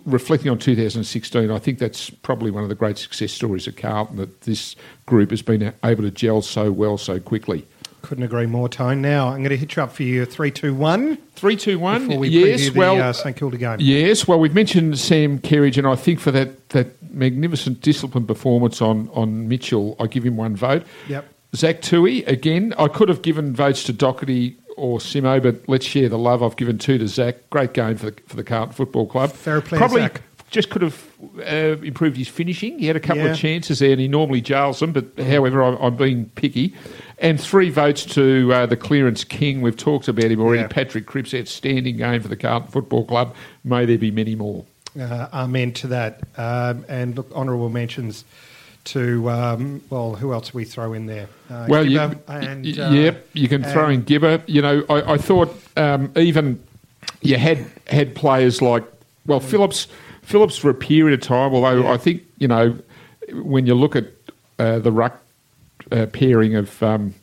reflecting 0.05 0.50
on 0.50 0.58
2016, 0.58 1.50
I 1.50 1.58
think 1.58 1.79
that's 1.79 2.11
probably 2.11 2.50
one 2.50 2.62
of 2.62 2.69
the 2.69 2.75
great 2.75 2.99
success 2.99 3.32
stories 3.32 3.67
at 3.69 3.76
Carlton 3.76 4.17
that 4.17 4.43
this 4.43 4.76
group 5.06 5.31
has 5.31 5.43
been 5.43 5.73
able 5.84 6.02
to 6.02 6.11
gel 6.11 6.43
so 6.43 6.70
well 6.73 6.99
so 6.99 7.20
quickly. 7.20 7.67
Couldn't 8.02 8.25
agree 8.25 8.46
more, 8.46 8.69
Tone. 8.69 9.00
Now 9.00 9.29
I'm 9.29 9.38
going 9.38 9.50
to 9.50 9.56
hit 9.56 9.76
you 9.76 9.82
up 9.82 9.93
for 9.93 10.02
your 10.02 10.25
three, 10.25 10.50
two, 10.50 10.75
one 10.75 11.19
Three, 11.37 11.56
two, 11.56 11.79
one. 11.79 12.06
before 12.06 12.20
we 12.20 12.29
yes, 12.29 12.61
preview 12.61 12.73
the 12.73 12.79
well, 12.79 13.02
uh, 13.02 13.12
St 13.12 13.37
Kilda 13.37 13.58
game. 13.58 13.77
Yes, 13.81 14.29
well, 14.29 14.39
we've 14.39 14.55
mentioned 14.55 14.98
Sam 14.98 15.39
Kerridge, 15.39 15.77
and 15.77 15.86
I 15.86 15.96
think 15.96 16.20
for 16.20 16.31
that, 16.31 16.69
that 16.70 17.03
magnificent 17.12 17.81
disciplined 17.81 18.29
performance 18.29 18.81
on, 18.81 19.08
on 19.12 19.48
Mitchell, 19.48 19.96
I 19.98 20.06
give 20.06 20.24
him 20.24 20.36
one 20.36 20.56
vote. 20.56 20.84
Yep. 21.08 21.27
Zach 21.55 21.81
Tuohy, 21.82 22.27
again, 22.27 22.74
I 22.79 22.89
could 22.89 23.08
have 23.08 23.22
given 23.22 23.55
votes 23.55 23.84
to 23.84 23.93
Doherty 23.93 24.56
or 24.76 24.98
Simo, 24.98 25.43
but 25.43 25.69
let's 25.69 25.86
share 25.86 26.08
the 26.08 26.19
love. 26.19 26.43
I've 26.43 26.56
given 26.56 26.79
two 26.79 26.98
to 26.98 27.08
Zach. 27.08 27.48
Great 27.50 27.72
game 27.74 27.96
for 27.96 28.10
the, 28.10 28.20
for 28.26 28.36
the 28.36 28.44
Carlton 28.44 28.74
Football 28.74 29.06
Club. 29.06 29.31
Fair 29.32 29.60
play, 29.60 29.79
Probably 29.79 30.02
Zach. 30.02 30.22
just 30.50 30.70
could 30.70 30.82
have 30.82 31.06
uh, 31.41 31.76
improved 31.82 32.17
his 32.17 32.29
finishing. 32.29 32.79
He 32.79 32.86
had 32.86 32.96
a 32.96 33.00
couple 33.00 33.22
Yeah. 33.24 33.31
of 33.32 33.38
chances 33.38 33.79
there, 33.81 33.93
and 33.93 34.00
he 34.00 34.08
normally 34.08 34.41
jails 34.41 34.81
them, 34.81 34.93
but 34.93 35.06
however, 35.19 35.62
I'm, 35.62 35.76
I'm 35.76 35.96
being 35.96 36.26
picky. 36.34 36.74
And 37.19 37.41
three 37.41 37.70
votes 37.70 38.05
to 38.14 38.52
uh, 38.52 38.67
the 38.67 38.76
clearance 38.76 39.22
king. 39.22 39.60
We've 39.62 39.76
talked 39.76 40.08
about 40.08 40.24
him 40.31 40.41
already. 40.41 40.62
Yeah. 40.62 40.69
Patrick 40.69 41.06
Cripps, 41.06 41.32
outstanding 41.34 41.96
game 41.98 42.20
for 42.20 42.29
the 42.29 42.36
Carlton 42.36 42.70
Football 42.70 43.05
Club. 43.05 43.34
May 43.64 43.84
there 43.86 43.98
be 43.98 44.10
many 44.10 44.34
more. 44.34 44.64
Uh, 44.98 45.29
amen 45.32 45.72
to 45.72 45.86
that. 45.86 46.20
Um, 46.36 46.84
and 46.88 47.17
look, 47.17 47.31
honourable 47.32 47.69
mentions 47.70 48.24
to 48.84 49.31
um, 49.31 49.82
well, 49.91 50.15
who 50.15 50.32
else 50.32 50.53
we 50.53 50.65
throw 50.65 50.93
in 50.93 51.06
there? 51.06 51.29
Uh, 51.51 51.67
Well, 51.69 51.84
you, 51.86 52.01
and 52.29 52.65
y- 52.65 52.82
uh, 52.82 52.91
yep, 52.93 53.29
you 53.32 53.48
can 53.48 53.62
throw 53.65 53.89
in 53.89 54.03
Gibber. 54.03 54.43
You 54.46 54.62
know, 54.62 54.84
I, 54.89 55.12
I 55.15 55.17
thought 55.19 55.56
um, 55.77 56.10
even 56.17 56.62
you 57.20 57.36
had 57.36 57.65
had 57.86 58.15
players 58.15 58.60
like 58.62 58.84
well 59.27 59.41
Phillips. 59.41 59.86
Phillips 60.22 60.56
for 60.56 60.70
a 60.70 60.74
period 60.74 61.19
of 61.20 61.27
time, 61.27 61.53
although 61.53 61.82
Yeah. 61.82 61.93
I 61.93 61.96
think 61.96 62.22
you 62.39 62.48
know 62.48 62.77
when 63.32 63.67
you 63.67 63.74
look 63.74 63.96
at 63.96 64.06
uh, 64.58 64.79
the 64.79 64.93
ruck 64.93 65.20
uh, 65.91 66.06
pairing 66.06 66.55
of 66.55 66.81
um, 66.82 67.15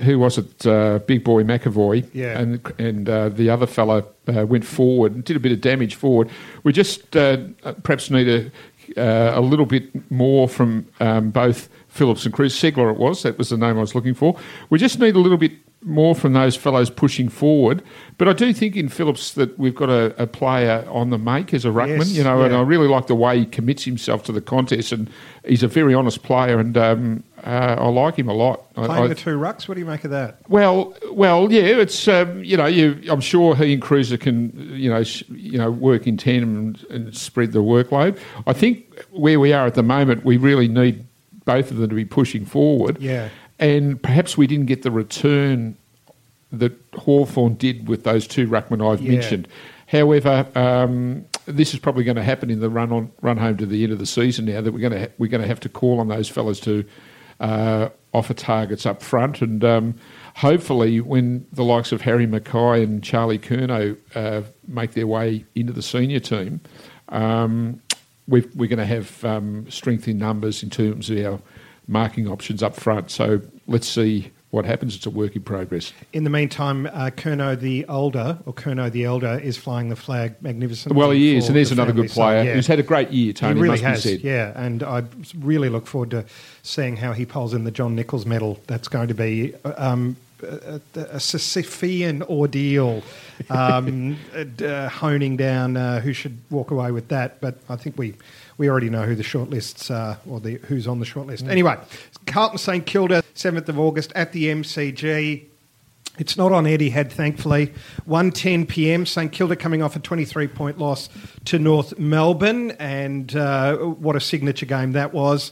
who 0.00 0.18
was 0.18 0.38
it, 0.38 0.66
uh, 0.66 0.98
Big 1.06 1.22
Boy 1.22 1.42
McEvoy, 1.44 2.08
Yeah. 2.12 2.38
and 2.38 2.60
and 2.78 3.08
uh, 3.08 3.28
the 3.28 3.50
other 3.50 3.66
fellow 3.66 4.06
uh, 4.26 4.46
went 4.46 4.64
forward 4.64 5.14
and 5.14 5.22
did 5.24 5.36
a 5.36 5.40
bit 5.40 5.52
of 5.52 5.60
damage 5.60 5.94
forward. 5.96 6.28
We 6.62 6.72
just 6.72 7.14
uh, 7.16 7.36
perhaps 7.82 8.10
need 8.10 8.28
a 8.28 8.50
uh, 8.96 9.32
a 9.34 9.40
little 9.40 9.66
bit 9.66 10.10
more 10.10 10.48
from 10.48 10.86
um, 11.00 11.30
both 11.30 11.68
Phillips 11.88 12.24
and 12.24 12.34
Cruz. 12.34 12.54
Ceglar 12.54 12.90
it 12.90 12.98
was, 12.98 13.22
that 13.22 13.38
was 13.38 13.48
the 13.50 13.56
name 13.56 13.76
I 13.76 13.80
was 13.80 13.94
looking 13.94 14.14
for. 14.14 14.38
We 14.70 14.78
just 14.78 14.98
need 14.98 15.16
a 15.16 15.18
little 15.18 15.38
bit 15.38 15.52
more 15.86 16.14
from 16.14 16.32
those 16.32 16.56
fellows 16.56 16.88
pushing 16.88 17.28
forward. 17.28 17.82
But 18.16 18.26
I 18.28 18.32
do 18.32 18.52
think 18.54 18.74
in 18.74 18.88
Phillips 18.88 19.32
that 19.34 19.58
we've 19.58 19.74
got 19.74 19.90
a, 19.90 20.14
a 20.22 20.26
player 20.26 20.86
on 20.88 21.10
the 21.10 21.18
make 21.18 21.52
as 21.52 21.64
a 21.64 21.68
ruckman, 21.68 21.98
Yes, 21.98 22.12
you 22.12 22.24
know, 22.24 22.40
and. 22.42 22.54
I 22.54 22.62
really 22.62 22.88
like 22.88 23.06
the 23.06 23.14
way 23.14 23.40
he 23.40 23.44
commits 23.46 23.84
himself 23.84 24.22
to 24.24 24.32
the 24.32 24.40
contest, 24.40 24.92
and 24.92 25.10
he's 25.46 25.62
a 25.62 25.68
very 25.68 25.92
honest 25.92 26.22
player, 26.22 26.58
and 26.58 26.76
um, 26.78 27.24
uh, 27.44 27.76
I 27.78 27.88
like 27.88 28.16
him 28.18 28.28
a 28.28 28.32
lot. 28.32 28.66
I- 28.76 28.86
Playing 28.86 29.04
I- 29.04 29.06
the 29.08 29.14
two 29.14 29.36
rucks, 29.38 29.68
what 29.68 29.74
do 29.74 29.80
you 29.80 29.86
make 29.86 30.04
of 30.04 30.10
that? 30.12 30.38
well, 30.48 30.94
well, 31.12 31.52
yeah, 31.52 31.62
it's 31.62 32.08
um, 32.08 32.42
you 32.42 32.56
know, 32.56 32.66
you, 32.66 32.98
I'm 33.10 33.20
sure 33.20 33.54
he 33.54 33.74
and 33.74 33.82
Cruiser 33.82 34.16
can 34.16 34.52
you 34.74 34.88
know, 34.88 35.02
sh- 35.02 35.24
you 35.30 35.58
know, 35.58 35.70
work 35.70 36.06
in 36.06 36.16
tandem 36.16 36.56
and, 36.56 36.84
and 36.90 37.16
spread 37.16 37.52
the 37.52 37.62
workload. 37.62 38.18
I 38.46 38.52
think 38.54 39.04
where 39.10 39.38
we 39.38 39.52
are 39.52 39.66
at 39.66 39.74
the 39.74 39.82
moment, 39.82 40.24
we 40.24 40.36
really 40.38 40.68
need 40.68 41.04
both 41.44 41.70
of 41.70 41.76
them 41.76 41.90
to 41.90 41.94
be 41.94 42.06
pushing 42.06 42.46
forward. 42.46 42.98
Yeah. 43.02 43.28
And 43.64 44.02
perhaps 44.02 44.36
we 44.36 44.46
didn't 44.46 44.66
get 44.66 44.82
the 44.82 44.90
return 44.90 45.76
that 46.52 46.72
Hawthorn 46.94 47.54
did 47.54 47.88
with 47.88 48.04
those 48.04 48.26
two 48.26 48.46
ruckmen 48.46 48.86
I've 48.86 49.00
Yeah. 49.00 49.12
mentioned. 49.12 49.48
However, 49.86 50.46
um, 50.54 51.24
this 51.46 51.72
is 51.72 51.80
probably 51.80 52.04
going 52.04 52.16
to 52.16 52.22
happen 52.22 52.50
in 52.50 52.60
the 52.60 52.68
run 52.68 52.92
on 52.92 53.10
run 53.22 53.38
home 53.38 53.56
to 53.56 53.66
the 53.66 53.82
end 53.82 53.92
of 53.92 53.98
the 53.98 54.06
season. 54.06 54.44
Now 54.44 54.60
that 54.60 54.72
we're 54.72 54.80
going 54.80 54.92
to 54.92 55.00
ha- 55.00 55.12
we're 55.18 55.30
going 55.30 55.40
to 55.40 55.48
have 55.48 55.60
to 55.60 55.68
call 55.70 55.98
on 55.98 56.08
those 56.08 56.28
fellas 56.28 56.60
to 56.60 56.84
uh, 57.40 57.88
offer 58.12 58.34
targets 58.34 58.84
up 58.84 59.02
front, 59.02 59.40
and 59.40 59.64
um, 59.64 59.94
hopefully, 60.36 61.00
when 61.00 61.46
the 61.52 61.64
likes 61.64 61.90
of 61.90 62.02
Harry 62.02 62.26
McKay 62.26 62.82
and 62.82 63.02
Charlie 63.02 63.38
Curnow 63.38 63.96
uh, 64.14 64.42
make 64.68 64.92
their 64.92 65.06
way 65.06 65.44
into 65.54 65.72
the 65.72 65.82
senior 65.82 66.20
team, 66.20 66.60
um, 67.08 67.80
we've, 68.28 68.54
we're 68.54 68.68
going 68.68 68.78
to 68.78 68.86
have 68.86 69.24
um, 69.24 69.68
strength 69.70 70.06
in 70.06 70.18
numbers 70.18 70.62
in 70.62 70.68
terms 70.70 71.08
of 71.10 71.24
our 71.24 71.40
marking 71.86 72.28
options 72.28 72.62
up 72.62 72.74
front. 72.74 73.10
So 73.10 73.40
let's 73.66 73.88
see 73.88 74.30
what 74.50 74.64
happens. 74.64 74.94
It's 74.94 75.04
a 75.04 75.10
work 75.10 75.34
in 75.34 75.42
progress. 75.42 75.92
In 76.12 76.22
the 76.22 76.30
meantime, 76.30 76.86
uh, 76.86 77.10
Curnow 77.10 77.58
the 77.58 77.84
older, 77.86 78.38
or 78.46 78.52
Curnow 78.52 78.90
the 78.90 79.04
elder, 79.04 79.38
is 79.42 79.56
flying 79.56 79.88
the 79.88 79.96
flag 79.96 80.40
magnificently. 80.40 80.96
Well, 80.96 81.10
he 81.10 81.36
is, 81.36 81.48
and 81.48 81.56
there's 81.56 81.70
the 81.70 81.74
another 81.74 81.92
good 81.92 82.10
player 82.10 82.42
So, 82.42 82.46
yeah. 82.46 82.54
who's 82.54 82.68
had 82.68 82.78
a 82.78 82.84
great 82.84 83.10
year. 83.10 83.32
Tony 83.32 83.56
he 83.56 83.60
really 83.60 83.72
must 83.72 83.82
has, 83.82 84.04
be 84.04 84.10
said. 84.10 84.20
yeah, 84.20 84.52
and 84.54 84.84
I 84.84 85.02
really 85.40 85.68
look 85.68 85.88
forward 85.88 86.12
to 86.12 86.24
seeing 86.62 86.96
how 86.96 87.12
he 87.12 87.26
pulls 87.26 87.52
in 87.52 87.64
the 87.64 87.72
John 87.72 87.96
Nicholls 87.96 88.26
medal. 88.26 88.60
That's 88.68 88.86
going 88.86 89.08
to 89.08 89.14
be 89.14 89.54
um, 89.64 90.16
a, 90.42 90.80
a, 90.96 91.18
Sisyphean 91.18 92.22
ordeal, 92.22 93.02
um, 93.50 94.16
uh, 94.62 94.88
honing 94.88 95.36
down 95.36 95.76
uh, 95.76 96.00
who 96.00 96.12
should 96.12 96.38
walk 96.50 96.70
away 96.70 96.90
with 96.90 97.08
that. 97.08 97.40
But 97.40 97.58
I 97.68 97.76
think 97.76 97.98
we 97.98 98.14
we 98.58 98.68
already 98.68 98.90
know 98.90 99.02
who 99.02 99.14
the 99.14 99.22
shortlists 99.22 99.94
are, 99.94 100.18
or 100.28 100.40
the 100.40 100.54
who's 100.66 100.86
on 100.86 101.00
the 101.00 101.06
shortlist. 101.06 101.48
Anyway, 101.48 101.76
Carlton 102.26 102.58
St 102.58 102.86
Kilda, 102.86 103.22
seventh 103.34 103.68
of 103.68 103.78
August 103.78 104.12
at 104.14 104.32
the 104.32 104.46
MCG. 104.46 105.46
It's 106.16 106.36
not 106.36 106.52
on 106.52 106.62
Etihad, 106.64 107.10
thankfully. 107.10 107.72
1.10 108.08 108.68
p.m. 108.68 109.04
St 109.04 109.32
Kilda 109.32 109.56
coming 109.56 109.82
off 109.82 109.96
a 109.96 109.98
23-point 109.98 110.78
loss 110.78 111.08
to 111.46 111.58
North 111.58 111.98
Melbourne, 111.98 112.70
and 112.72 113.34
uh, 113.34 113.76
what 113.78 114.14
a 114.14 114.20
signature 114.20 114.66
game 114.66 114.92
that 114.92 115.12
was. 115.12 115.50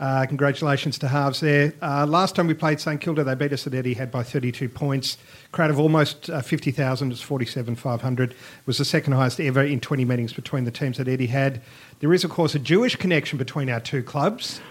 Uh, 0.00 0.24
congratulations 0.24 0.98
to 0.98 1.06
Halves 1.06 1.40
there. 1.40 1.74
Uh, 1.82 2.06
last 2.06 2.34
time 2.34 2.46
we 2.46 2.54
played 2.54 2.80
St 2.80 2.98
Kilda, 2.98 3.22
they 3.22 3.34
beat 3.34 3.52
us 3.52 3.66
at 3.66 3.74
Etihad 3.74 4.10
by 4.10 4.22
32 4.22 4.66
points. 4.70 5.18
Crowd 5.52 5.68
of 5.68 5.78
almost 5.78 6.30
uh, 6.30 6.40
50,000, 6.40 7.10
it's 7.10 7.20
was 7.20 7.22
47,500. 7.22 8.34
was 8.64 8.78
the 8.78 8.84
second 8.86 9.12
highest 9.12 9.38
ever 9.40 9.62
in 9.62 9.78
20 9.78 10.06
meetings 10.06 10.32
between 10.32 10.64
the 10.64 10.70
teams 10.70 10.98
at 10.98 11.06
Etihad. 11.06 11.60
There 11.98 12.14
is, 12.14 12.24
of 12.24 12.30
course, 12.30 12.54
a 12.54 12.58
Jewish 12.58 12.96
connection 12.96 13.36
between 13.36 13.68
our 13.68 13.78
two 13.78 14.02
clubs. 14.02 14.62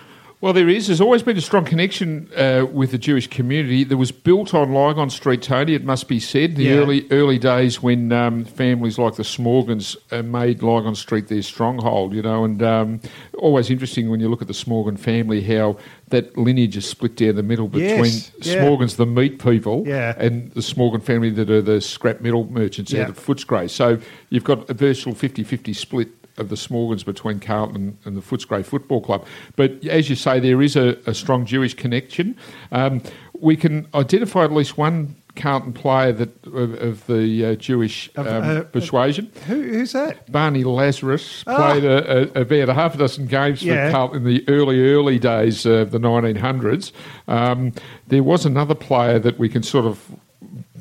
Well, 0.41 0.53
there 0.53 0.69
is. 0.69 0.87
There's 0.87 1.01
always 1.01 1.21
been 1.21 1.35
a 1.35 1.41
strong 1.41 1.65
connection 1.65 2.29
uh, 2.33 2.65
with 2.71 2.91
the 2.91 2.97
Jewish 2.97 3.27
community. 3.27 3.83
That 3.83 3.97
was 3.97 4.13
built 4.13 4.53
on 4.53 4.71
Lygon 4.71 5.09
Street, 5.09 5.41
Tony. 5.41 5.73
It 5.73 5.83
must 5.83 6.07
be 6.07 6.17
said. 6.17 6.55
The 6.55 6.63
Yeah. 6.63 6.75
early 6.75 7.05
early 7.11 7.37
days 7.37 7.83
when 7.83 8.13
um, 8.13 8.45
families 8.45 8.97
like 8.97 9.15
the 9.15 9.23
Smorgans 9.23 9.97
uh, 10.13 10.21
made 10.23 10.63
Lygon 10.63 10.95
Street 10.95 11.27
their 11.27 11.41
stronghold, 11.41 12.13
you 12.13 12.21
know, 12.21 12.45
and 12.45 12.63
um, 12.63 13.01
always 13.37 13.69
interesting 13.69 14.09
when 14.09 14.21
you 14.21 14.29
look 14.29 14.41
at 14.41 14.47
the 14.47 14.53
Smorgan 14.53 14.97
family 14.97 15.41
how 15.41 15.75
that 16.07 16.37
lineage 16.37 16.77
is 16.77 16.87
split 16.87 17.17
down 17.17 17.35
the 17.35 17.43
middle 17.43 17.67
between 17.67 18.05
Yes, 18.05 18.31
yeah. 18.41 18.63
Smorgans, 18.63 18.95
the 18.95 19.05
meat 19.05 19.39
people, 19.43 19.83
Yeah. 19.85 20.15
and 20.17 20.51
the 20.53 20.61
Smorgan 20.61 21.03
family 21.03 21.31
that 21.31 21.49
are 21.49 21.61
the 21.61 21.81
scrap 21.81 22.21
metal 22.21 22.45
merchants 22.49 22.93
Yeah. 22.93 23.03
out 23.03 23.09
of 23.09 23.19
Footscray. 23.19 23.69
So 23.69 23.97
you've 24.29 24.45
got 24.45 24.69
a 24.69 24.73
virtual 24.73 25.13
50-50 25.13 25.73
split 25.75 26.07
of 26.39 26.49
the 26.49 26.55
Smorgans 26.55 27.05
between 27.05 27.39
Carlton 27.39 27.97
and 28.05 28.15
the 28.17 28.21
Footscray 28.21 28.65
Football 28.65 29.01
Club. 29.01 29.25
But 29.55 29.85
as 29.85 30.09
you 30.09 30.15
say, 30.15 30.39
there 30.39 30.61
is 30.61 30.75
a, 30.75 30.97
a 31.05 31.13
strong 31.13 31.45
Jewish 31.45 31.73
connection. 31.73 32.35
Um, 32.71 33.01
we 33.39 33.55
can 33.55 33.87
identify 33.93 34.43
at 34.43 34.51
least 34.51 34.77
one 34.77 35.15
Carlton 35.35 35.71
player 35.73 36.11
that 36.11 36.45
of, 36.47 36.73
of 36.81 37.05
the 37.07 37.45
uh, 37.45 37.55
Jewish 37.55 38.09
um, 38.17 38.27
uh, 38.27 38.61
persuasion. 38.63 39.31
Who, 39.47 39.61
who's 39.61 39.93
that? 39.93 40.29
Barney 40.29 40.63
Lazarus 40.65 41.43
Ah. 41.47 41.55
played 41.55 41.85
a, 41.85 42.37
a, 42.37 42.41
about 42.41 42.69
a 42.69 42.73
half 42.73 42.95
a 42.95 42.97
dozen 42.97 43.27
games 43.27 43.63
Yeah. 43.63 43.87
for 43.87 43.91
Carlton 43.91 44.17
in 44.17 44.23
the 44.25 44.43
early, 44.49 44.81
early 44.91 45.19
days 45.19 45.65
of 45.65 45.91
the 45.91 45.99
1900s. 45.99 46.91
Um, 47.27 47.71
there 48.07 48.23
was 48.23 48.45
another 48.45 48.75
player 48.75 49.19
that 49.19 49.37
we 49.39 49.47
can 49.47 49.63
sort 49.63 49.85
of, 49.85 50.03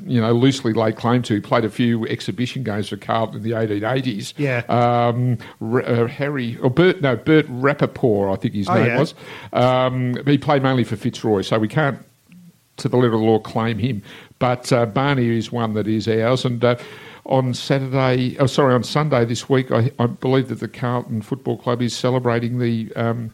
you 0.09 0.19
know, 0.19 0.31
loosely 0.33 0.73
lay 0.73 0.91
claim 0.91 1.21
to. 1.21 1.35
He 1.35 1.39
played 1.39 1.63
a 1.63 1.69
few 1.69 2.05
exhibition 2.07 2.63
games 2.63 2.89
for 2.89 2.97
Carlton 2.97 3.37
in 3.37 3.43
the 3.43 3.51
1880s. 3.51 4.33
Yeah. 4.37 4.63
Um, 4.67 5.37
uh, 5.61 6.07
Harry, 6.07 6.57
or 6.57 6.69
Bert, 6.69 6.99
no, 7.01 7.15
Bert 7.15 7.47
Rappaport, 7.47 8.33
I 8.33 8.35
think 8.35 8.55
his 8.55 8.67
Oh, 8.67 8.73
name 8.73 8.85
yeah. 8.87 8.99
was. 8.99 9.13
Um, 9.53 10.17
he 10.25 10.37
played 10.37 10.63
mainly 10.63 10.83
for 10.83 10.95
Fitzroy, 10.95 11.41
so 11.43 11.59
we 11.59 11.67
can't 11.67 11.99
to 12.77 12.89
the 12.89 12.97
letter 12.97 13.13
of 13.13 13.19
the 13.19 13.25
law 13.25 13.39
claim 13.39 13.77
him. 13.77 14.01
But 14.39 14.71
uh, 14.73 14.85
Barney 14.87 15.37
is 15.37 15.51
one 15.51 15.73
that 15.73 15.87
is 15.87 16.07
ours. 16.07 16.45
And 16.45 16.63
uh, 16.63 16.77
on 17.25 17.53
Saturday, 17.53 18.37
oh, 18.39 18.45
sorry, 18.47 18.73
on 18.73 18.83
Sunday 18.83 19.25
this 19.25 19.47
week, 19.49 19.69
I, 19.71 19.91
I 19.99 20.07
believe 20.07 20.47
that 20.47 20.59
the 20.61 20.67
Carlton 20.67 21.21
Football 21.21 21.57
Club 21.57 21.81
is 21.81 21.95
celebrating 21.95 22.57
the 22.59 22.91
um, 22.95 23.31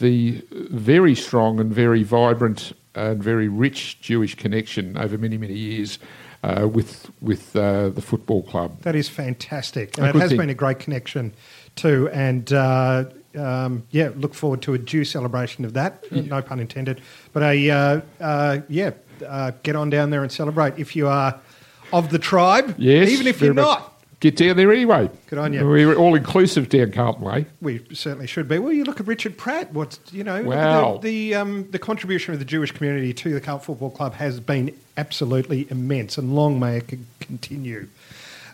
the 0.00 0.42
very 0.50 1.14
strong 1.14 1.60
and 1.60 1.72
very 1.72 2.02
vibrant 2.02 2.72
and 2.94 3.22
very 3.22 3.48
rich 3.48 4.00
Jewish 4.00 4.34
connection 4.34 4.96
over 4.98 5.16
many 5.16 5.38
many 5.38 5.54
years. 5.54 5.98
Uh, 6.42 6.66
with 6.66 7.10
with 7.20 7.54
uh, 7.54 7.90
the 7.90 8.00
football 8.00 8.42
club, 8.42 8.80
That 8.80 8.96
is 8.96 9.10
fantastic. 9.10 9.98
A 9.98 10.00
And 10.00 10.16
it 10.16 10.18
has 10.20 10.30
thing. 10.30 10.38
been 10.38 10.48
a 10.48 10.54
great 10.54 10.78
connection 10.78 11.34
too. 11.76 12.08
And 12.14 12.50
uh, 12.50 13.04
um, 13.36 13.82
yeah, 13.90 14.08
look 14.16 14.32
forward 14.32 14.62
to 14.62 14.72
a 14.72 14.78
due 14.78 15.04
celebration 15.04 15.66
of 15.66 15.74
that. 15.74 16.10
No 16.10 16.40
pun 16.40 16.58
intended. 16.58 17.02
But 17.34 17.42
a 17.42 17.70
uh, 17.70 18.00
uh, 18.22 18.60
yeah, 18.70 18.92
uh, 19.28 19.52
get 19.62 19.76
on 19.76 19.90
down 19.90 20.08
there 20.08 20.22
and 20.22 20.32
celebrate 20.32 20.78
if 20.78 20.96
you 20.96 21.08
are 21.08 21.38
of 21.92 22.08
the 22.08 22.18
tribe. 22.18 22.74
yes, 22.78 23.10
even 23.10 23.26
if 23.26 23.42
you're 23.42 23.52
not. 23.52 23.89
Get 24.20 24.36
down 24.36 24.56
there 24.58 24.70
anyway. 24.70 25.08
Good 25.28 25.38
on 25.38 25.54
you. 25.54 25.66
We're 25.66 25.94
all 25.94 26.14
inclusive 26.14 26.68
down 26.68 26.92
Carlton 26.92 27.24
Way. 27.24 27.46
We 27.62 27.80
certainly 27.94 28.26
should 28.26 28.48
be. 28.48 28.58
Well, 28.58 28.72
you 28.72 28.84
look 28.84 29.00
at 29.00 29.06
Richard 29.06 29.38
Pratt. 29.38 29.72
What's 29.72 29.98
you 30.12 30.22
know, 30.24 30.42
Wow. 30.42 30.98
the 30.98 31.30
the, 31.30 31.34
um, 31.36 31.70
the 31.70 31.78
contribution 31.78 32.34
of 32.34 32.38
the 32.38 32.44
Jewish 32.44 32.70
community 32.70 33.14
to 33.14 33.32
the 33.32 33.40
Carlton 33.40 33.64
Football 33.64 33.90
Club 33.90 34.12
has 34.14 34.38
been 34.38 34.76
absolutely 34.98 35.66
immense, 35.70 36.18
and 36.18 36.34
long 36.36 36.60
may 36.60 36.76
it 36.76 36.92
continue. 37.20 37.88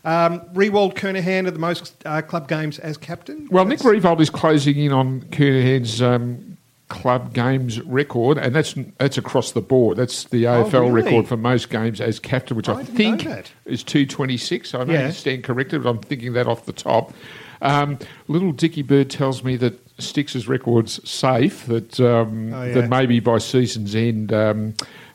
Um, 0.04 0.38
Riewoldt 0.54 0.94
Kernahan 0.94 1.49
of 1.49 1.54
the 1.54 1.58
most 1.58 1.94
uh, 2.06 2.23
club 2.23 2.46
games 2.46 2.78
as 2.78 2.96
captain. 2.96 3.49
Well, 3.50 3.64
Nick 3.64 3.80
That's- 3.80 4.02
Riewoldt 4.04 4.20
is 4.20 4.30
closing 4.30 4.76
in 4.78 4.92
on 4.92 5.23
Kernahan's 5.23 6.00
um, 6.00 6.55
club 6.88 7.35
games 7.35 7.81
record, 7.83 8.38
and 8.38 8.55
that's 8.55 8.75
that's 8.99 9.19
across 9.19 9.52
the 9.52 9.61
board. 9.61 9.97
That's 9.97 10.25
the 10.25 10.47
Oh, 10.47 10.64
AFL 10.64 10.81
really? 10.93 11.02
record 11.02 11.26
for 11.28 11.37
most 11.37 11.69
games 11.71 12.00
as 12.00 12.19
captain, 12.21 12.57
which 12.57 12.69
I 12.69 12.75
I, 12.75 12.85
think 12.85 13.26
is 13.64 13.83
two 13.83 14.07
twenty 14.07 14.37
six. 14.37 14.75
I 14.75 14.85
may 14.85 14.95
Yeah. 14.95 15.11
stand 15.11 15.43
corrected, 15.45 15.83
but 15.83 15.90
I'm 15.90 15.99
thinking 15.99 16.33
that 16.35 16.47
off 16.47 16.64
the 16.66 16.73
top. 16.73 17.12
Um, 17.62 17.99
little 18.28 18.52
Dicky 18.52 18.83
Bird 18.83 19.11
tells 19.11 19.43
me 19.43 19.57
that 19.57 19.81
Stix's 19.99 20.47
record's 20.47 21.00
safe. 21.09 21.66
That 21.66 21.99
um, 21.99 22.52
Oh, 22.52 22.62
yeah. 22.64 22.75
that 22.75 22.90
maybe 22.90 23.19
by 23.21 23.38
season's 23.38 23.95
end. 23.95 24.33
Um, 24.33 24.75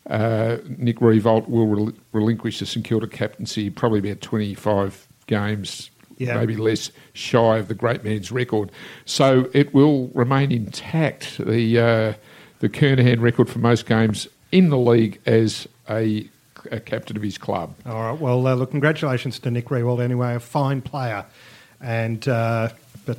uh, 0.09 0.57
Nick 0.77 0.97
Riewoldt 0.99 1.47
will 1.47 1.67
rel- 1.67 1.93
relinquish 2.11 2.59
the 2.59 2.65
St 2.65 2.83
Kilda 2.83 3.07
captaincy, 3.07 3.69
probably 3.69 3.99
about 3.99 4.19
25 4.21 5.07
games 5.27 5.89
Yeah. 6.27 6.37
maybe 6.37 6.55
less 6.55 6.91
shy 7.13 7.57
of 7.57 7.67
the 7.67 7.73
great 7.73 8.03
man's 8.03 8.31
record. 8.31 8.71
So 9.05 9.49
it 9.53 9.73
will 9.73 10.07
remain 10.13 10.51
intact, 10.51 11.37
the, 11.37 11.79
uh, 11.79 12.13
the 12.59 12.69
Kernahan 12.69 13.21
record 13.21 13.49
for 13.49 13.59
most 13.59 13.85
games 13.85 14.27
in 14.51 14.69
the 14.69 14.77
league 14.77 15.19
as 15.25 15.67
a, 15.89 16.27
a 16.71 16.79
captain 16.79 17.17
of 17.17 17.23
his 17.23 17.37
club. 17.37 17.75
All 17.85 18.01
right. 18.01 18.19
Well, 18.19 18.45
uh, 18.45 18.55
look, 18.55 18.71
congratulations 18.71 19.39
to 19.39 19.51
Nick 19.51 19.65
Riewoldt. 19.65 20.01
Anyway, 20.01 20.35
a 20.35 20.39
fine 20.39 20.81
player, 20.81 21.25
and 21.79 22.27
uh, 22.27 22.69
but 23.05 23.17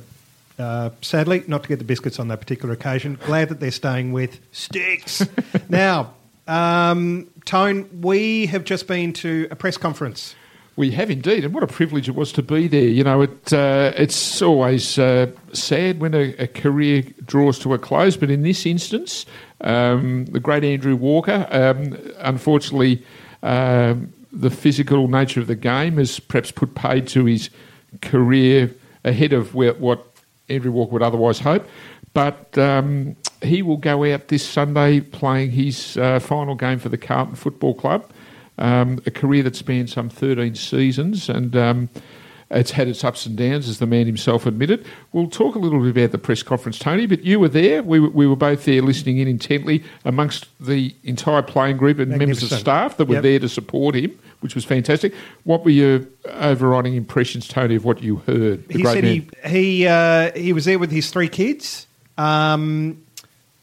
uh, 0.57 0.91
sadly, 1.01 1.43
not 1.47 1.63
to 1.63 1.69
get 1.69 1.79
the 1.79 1.85
biscuits 1.85 2.19
on 2.19 2.27
that 2.29 2.39
particular 2.39 2.73
occasion. 2.73 3.19
Glad 3.25 3.49
that 3.49 3.59
they're 3.59 3.71
staying 3.71 4.11
with 4.11 4.39
Sticks. 4.51 5.27
now, 5.69 6.13
um, 6.47 7.27
Tone, 7.45 8.01
we 8.01 8.45
have 8.47 8.63
just 8.63 8.87
been 8.87 9.13
to 9.13 9.47
a 9.51 9.55
press 9.55 9.77
conference. 9.77 10.35
We 10.75 10.91
have 10.91 11.09
indeed, 11.11 11.45
and 11.45 11.53
what 11.53 11.63
a 11.63 11.67
privilege 11.67 12.09
it 12.09 12.15
was 12.15 12.31
to 12.33 12.41
be 12.41 12.67
there. 12.67 12.87
You 12.87 13.03
know, 13.03 13.21
it 13.21 13.53
uh, 13.53 13.91
it's 13.95 14.41
always 14.41 14.97
uh, 14.97 15.27
sad 15.53 15.99
when 15.99 16.13
a, 16.13 16.35
a 16.39 16.47
career 16.47 17.03
draws 17.25 17.59
to 17.59 17.73
a 17.73 17.77
close, 17.77 18.17
but 18.17 18.29
in 18.29 18.41
this 18.41 18.65
instance, 18.65 19.25
um, 19.61 20.25
the 20.25 20.39
great 20.39 20.63
Andrew 20.63 20.95
Walker, 20.95 21.47
um, 21.51 21.97
unfortunately, 22.19 23.03
Um, 23.43 24.13
the 24.31 24.49
physical 24.49 25.09
nature 25.09 25.41
of 25.41 25.47
the 25.47 25.55
game 25.55 25.97
has 25.97 26.17
perhaps 26.17 26.51
put 26.51 26.75
paid 26.75 27.07
to 27.07 27.25
his 27.25 27.49
career 28.01 28.71
ahead 29.03 29.33
of 29.33 29.53
where, 29.53 29.73
what 29.73 29.99
Andrew 30.47 30.71
Walker 30.71 30.93
would 30.93 31.03
otherwise 31.03 31.39
hope. 31.39 31.67
But 32.13 32.57
um, 32.57 33.17
he 33.41 33.61
will 33.61 33.77
go 33.77 34.05
out 34.13 34.29
this 34.29 34.47
Sunday 34.47 35.01
playing 35.01 35.51
his 35.51 35.97
uh, 35.97 36.19
final 36.19 36.55
game 36.55 36.79
for 36.79 36.89
the 36.89 36.97
Carlton 36.97 37.35
Football 37.35 37.73
Club. 37.73 38.01
Um, 38.57 39.01
a 39.05 39.11
career 39.11 39.41
that 39.43 39.55
spanned 39.55 39.89
some 39.89 40.09
13 40.09 40.53
seasons 40.55 41.27
and 41.27 41.55
um, 41.55 41.89
it's 42.51 42.69
had 42.69 42.87
its 42.87 43.03
ups 43.03 43.25
and 43.25 43.35
downs, 43.35 43.67
as 43.67 43.79
the 43.79 43.87
man 43.87 44.05
himself 44.05 44.45
admitted. 44.45 44.85
We'll 45.11 45.27
talk 45.27 45.55
a 45.55 45.59
little 45.59 45.79
bit 45.79 45.89
about 45.89 46.11
the 46.11 46.19
press 46.19 46.43
conference, 46.43 46.77
Tony, 46.77 47.07
but 47.07 47.23
you 47.23 47.39
were 47.39 47.49
there. 47.49 47.81
We, 47.81 47.99
were- 47.99 48.11
we 48.11 48.27
were 48.27 48.35
both 48.35 48.65
there 48.65 48.83
listening 48.83 49.17
in 49.17 49.27
intently 49.27 49.83
amongst 50.05 50.45
the 50.63 50.93
entire 51.03 51.41
playing 51.41 51.77
group 51.77 51.97
and 51.97 52.09
members 52.15 52.43
of 52.43 52.49
staff 52.59 52.97
that 52.97 53.05
were 53.07 53.15
Yep. 53.15 53.23
there 53.23 53.39
to 53.39 53.49
support 53.49 53.95
him, 53.95 54.19
which 54.41 54.53
was 54.53 54.65
fantastic. 54.65 55.15
What 55.45 55.63
were 55.65 55.71
your 55.71 56.01
overriding 56.27 56.93
impressions, 56.95 57.47
Tony, 57.47 57.73
of 57.75 57.85
what 57.85 58.03
you 58.03 58.17
heard? 58.27 58.63
He 58.69 58.83
said 58.83 59.03
man? 59.03 59.29
he 59.45 59.49
he 59.49 59.87
uh, 59.87 60.31
he 60.35 60.53
was 60.53 60.65
there 60.65 60.77
with 60.77 60.91
his 60.91 61.09
three 61.09 61.29
kids. 61.29 61.87
Um, 62.19 63.01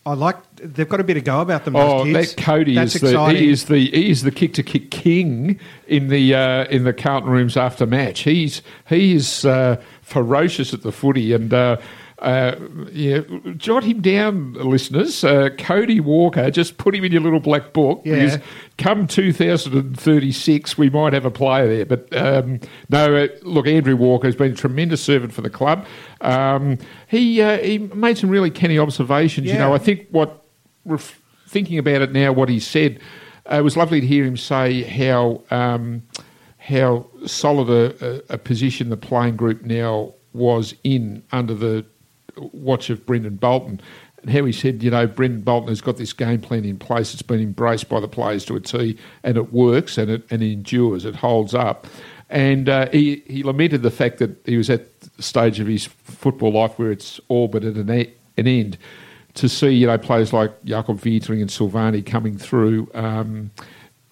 I 0.07 0.15
like 0.15 0.37
they've 0.57 0.89
got 0.89 1.01
a 1.01 1.05
bit 1.05 1.19
of 1.19 1.25
go 1.25 1.41
about 1.41 1.67
them. 1.67 1.77
Oh, 1.77 2.11
that 2.13 2.35
Cody 2.39 2.75
That's 2.75 2.95
is 2.95 3.03
the 3.03 3.09
exciting. 3.09 3.43
he 3.43 3.51
is 3.51 3.65
the 3.67 3.91
he 3.91 4.11
is 4.11 4.23
the 4.23 4.31
kick 4.31 4.55
to 4.55 4.63
kick 4.63 4.91
king 4.91 5.61
in 5.87 6.09
the 6.09 6.35
uh, 6.35 6.65
in 6.65 6.85
the 6.85 6.93
Carlton 6.95 7.31
rooms 7.31 7.57
after 7.57 7.85
match. 7.87 8.21
He's 8.21 8.63
he 8.89 9.15
is 9.15 9.45
uh, 9.45 9.81
ferocious 10.03 10.73
at 10.75 10.83
the 10.83 10.93
footy 10.93 11.33
and. 11.33 11.53
Uh, 11.53 11.77
uh, 12.21 12.55
yeah, 12.93 13.21
jot 13.57 13.83
him 13.83 14.03
down, 14.03 14.53
listeners. 14.53 15.25
Uh, 15.25 15.49
Cody 15.59 16.01
Walker, 16.01 16.51
just 16.51 16.77
put 16.77 16.95
him 16.95 17.03
in 17.05 17.13
your 17.13 17.23
little 17.23 17.41
black 17.41 17.73
book. 17.73 18.03
Yeah. 18.05 18.15
Because 18.17 18.39
come 18.77 19.07
2036, 19.07 20.77
we 20.77 20.91
might 20.91 21.15
have 21.15 21.25
a 21.25 21.31
player 21.31 21.67
there. 21.67 21.87
But 21.87 22.15
um, 22.15 22.61
no, 22.91 23.17
uh, 23.17 23.29
look, 23.43 23.67
Andrew 23.67 23.97
Walker 23.97 24.29
has 24.29 24.37
been 24.37 24.53
a 24.53 24.57
tremendous 24.57 25.03
servant 25.03 25.33
for 25.33 25.41
the 25.41 25.49
club. 25.49 25.87
Um, 26.21 26.77
he 27.09 27.41
uh, 27.41 27.59
he 27.59 27.79
made 27.79 28.19
some 28.19 28.29
really 28.29 28.51
canny 28.51 28.79
observations. 28.79 29.47
You 29.47 29.55
know, 29.55 29.73
I 29.73 29.79
think 29.79 30.07
what 30.11 30.45
ref- 30.85 31.21
thinking 31.49 31.79
about 31.79 32.03
it 32.03 32.13
now, 32.13 32.33
what 32.33 32.51
he 32.51 32.61
said, 32.61 33.01
uh, 33.51 33.57
it 33.57 33.63
was 33.63 33.79
lovely 33.79 34.03
to 34.03 34.07
hear 34.07 34.27
him 34.27 34.37
say 34.37 34.83
how 34.83 35.43
um, 35.51 36.03
how 36.59 37.07
solid 37.25 37.71
a, 37.71 38.25
a, 38.31 38.35
a 38.35 38.39
position 38.39 38.91
the 38.91 38.97
playing 38.99 39.37
group 39.37 39.63
now 39.63 40.13
was 40.35 40.75
in 40.85 41.23
under 41.33 41.55
the 41.55 41.87
watch 42.37 42.91
of 42.91 43.05
Brendan 43.07 43.37
Bolton. 43.37 43.81
And 44.23 44.31
how 44.31 44.45
he 44.45 44.53
said, 44.53 44.83
you 44.83 44.91
know, 44.91 45.07
Brendan 45.07 45.41
Bolton 45.41 45.69
has 45.69 45.81
got 45.81 45.97
this 45.97 46.13
game 46.13 46.41
plan 46.41 46.65
in 46.65 46.79
place. 46.79 47.15
It's 47.15 47.23
been 47.23 47.41
embraced 47.41 47.89
by 47.89 48.01
the 48.01 48.09
players 48.09 48.45
to 48.47 48.57
a 48.57 48.61
T, 48.61 48.99
and 49.23 49.37
it 49.39 49.53
works, 49.53 49.97
and 49.97 50.11
it 50.11 50.27
and 50.31 50.43
it 50.43 50.53
endures. 50.53 51.05
It 51.07 51.17
holds 51.17 51.55
up. 51.55 51.87
And 52.29 52.69
uh, 52.69 52.89
he 52.91 53.23
he 53.27 53.43
lamented 53.43 53.83
the 53.83 53.91
fact 53.91 54.19
that 54.19 54.37
he 54.45 54.57
was 54.59 54.69
at 54.69 55.01
the 55.01 55.23
stage 55.23 55.59
of 55.59 55.67
his 55.67 55.87
football 55.87 56.53
life 56.53 56.79
where 56.79 56.93
it's 56.93 57.19
all 57.29 57.49
but 57.49 57.65
at 57.65 57.77
an, 57.77 57.91
e- 57.91 58.13
an 58.37 58.47
end 58.47 58.77
to 59.35 59.49
see 59.49 59.71
you 59.71 59.87
know 59.87 59.99
players 59.99 60.33
like 60.33 60.65
Jacob 60.65 61.01
Weitering 61.01 61.41
and 61.41 61.51
Silvagni 61.51 62.05
coming 62.05 62.37
through 62.37 62.89
um, 62.95 63.51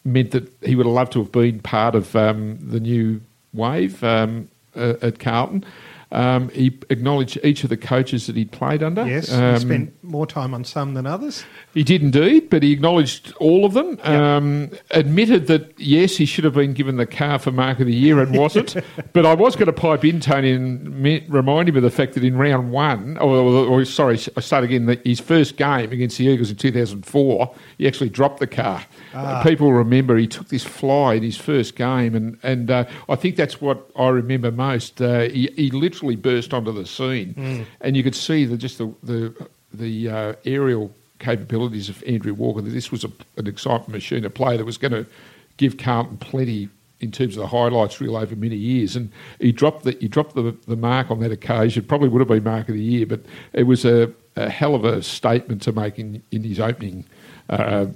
meant 0.05 0.31
that 0.31 0.51
he 0.63 0.75
would 0.75 0.87
have 0.87 0.95
loved 0.95 1.13
to 1.13 1.21
have 1.21 1.33
been 1.33 1.61
part 1.61 1.95
of 1.95 2.15
um, 2.17 2.59
the 2.61 2.81
new 2.81 3.21
wave 3.53 4.03
um, 4.03 4.49
uh, 4.77 4.95
at 5.03 5.19
Carlton. 5.19 5.65
Um, 6.11 6.49
he 6.51 6.79
acknowledged 6.89 7.39
each 7.45 7.65
of 7.65 7.71
the 7.71 7.77
coaches 7.77 8.27
that 8.29 8.37
he'd 8.37 8.51
played 8.51 8.83
under. 8.83 9.07
Yes, 9.07 9.31
Um, 9.33 9.55
he 9.55 9.61
spent 9.61 10.05
more 10.05 10.27
time 10.27 10.55
on 10.55 10.65
some 10.65 10.95
than 10.95 11.07
others. 11.07 11.45
he 11.75 11.83
did 11.85 12.03
indeed, 12.03 12.49
but 12.49 12.63
he 12.63 12.73
acknowledged 12.73 13.33
all 13.39 13.67
of 13.67 13.75
them. 13.75 13.99
Yeah. 14.03 14.37
Um, 14.37 14.71
admitted 14.91 15.49
that 15.49 15.79
yes, 15.79 16.17
he 16.17 16.25
should 16.25 16.45
have 16.45 16.55
been 16.55 16.73
given 16.73 16.97
the 16.97 17.05
car 17.07 17.39
for 17.39 17.53
Mark 17.53 17.81
of 17.81 17.87
the 17.87 17.95
Year 17.95 18.21
and 18.21 18.35
wasn't. 18.37 18.75
but 19.13 19.27
I 19.27 19.35
was 19.35 19.55
going 19.55 19.67
to 19.67 19.73
pipe 19.73 20.03
in 20.05 20.21
Tony 20.21 20.53
and 20.53 21.05
remind 21.29 21.69
him 21.69 21.77
of 21.77 21.83
the 21.83 21.91
fact 21.91 22.15
that 22.15 22.25
in 22.25 22.37
round 22.39 22.71
one, 22.71 23.19
or, 23.19 23.37
or, 23.37 23.67
or 23.67 23.85
sorry, 23.85 24.19
I 24.37 24.41
start 24.41 24.65
again. 24.65 24.87
That 24.87 25.05
his 25.07 25.21
first 25.21 25.57
game 25.59 25.93
against 25.93 26.17
the 26.17 26.25
Eagles 26.25 26.49
in 26.51 26.57
2004, 26.57 27.55
he 27.77 27.87
actually 27.87 28.09
dropped 28.11 28.41
the 28.41 28.47
car. 28.47 28.83
Uh, 29.13 29.43
people 29.43 29.73
remember 29.73 30.17
he 30.17 30.27
took 30.27 30.49
this 30.49 30.65
fly 30.65 31.15
in 31.15 31.23
his 31.23 31.37
first 31.37 31.77
game, 31.77 32.15
and 32.15 32.39
and 32.43 32.71
uh, 32.71 32.85
I 33.11 33.17
think 33.17 33.37
that's 33.37 33.61
what 33.61 33.91
I 33.95 34.09
remember 34.09 34.51
most. 34.51 35.03
Uh, 35.03 35.21
he, 35.29 35.51
he 35.55 35.71
literally 35.71 35.98
burst 36.17 36.55
onto 36.55 36.73
the 36.73 36.87
scene, 36.87 37.35
and 37.81 37.97
you 37.97 38.03
could 38.03 38.15
see 38.15 38.45
the 38.45 38.57
just 38.57 38.79
the 38.79 38.93
the 39.03 39.49
the 39.73 40.09
uh, 40.09 40.33
aerial 40.45 40.93
capabilities 41.19 41.89
of 41.89 42.03
Andrew 42.07 42.35
Walker. 42.35 42.63
That 42.63 42.71
this 42.71 42.91
was 42.91 43.05
a, 43.05 43.11
an 43.37 43.47
excitement 43.47 43.91
machine, 43.91 44.25
a 44.25 44.31
player 44.31 44.59
that 44.59 44.65
was 44.65 44.79
going 44.79 44.93
to 44.93 45.07
give 45.57 45.77
Carlton 45.77 46.19
plenty 46.19 46.69
in 47.01 47.13
terms 47.13 47.37
of 47.37 47.43
the 47.43 47.47
highlights 47.47 48.01
reel 48.01 48.17
over 48.17 48.35
many 48.35 48.57
years. 48.57 48.97
And 48.97 49.11
he 49.41 49.53
dropped 49.53 49.85
the 49.85 49.97
he 50.01 50.09
dropped 50.09 50.35
the, 50.35 50.57
the 50.67 50.77
mark 50.77 51.11
on 51.11 51.21
that 51.21 51.33
occasion. 51.33 51.85
Probably 51.85 52.09
would 52.09 52.21
have 52.21 52.29
been 52.29 52.45
mark 52.45 52.69
of 52.69 52.75
the 52.75 52.83
year, 52.83 53.07
but 53.07 53.21
it 53.53 53.65
was 53.65 53.85
a, 53.85 54.13
a 54.37 54.49
hell 54.49 54.75
of 54.75 54.85
a 54.85 55.03
statement 55.03 55.63
to 55.63 55.73
make 55.73 55.99
in, 55.99 56.23
in 56.31 56.43
his 56.43 56.61
opening. 56.61 57.05
Uh, 57.49 57.87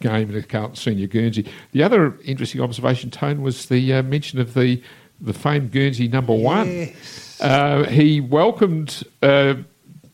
game 0.00 0.28
in 0.28 0.34
the 0.34 0.42
Carlton 0.42 0.76
Senior 0.76 1.06
Guernsey. 1.06 1.46
The 1.72 1.82
other 1.82 2.18
interesting 2.22 2.60
observation, 2.60 3.10
Tone, 3.10 3.40
was 3.40 3.66
the 3.66 3.94
uh, 3.94 4.02
mention 4.02 4.38
of 4.38 4.52
the 4.52 4.82
the 5.20 5.32
famed 5.32 5.72
Guernsey 5.72 6.08
number 6.08 6.34
one. 6.34 6.68
Yes. 6.68 7.40
Uh, 7.40 7.84
he 7.88 8.20
welcomed 8.20 9.02
uh, 9.22 9.54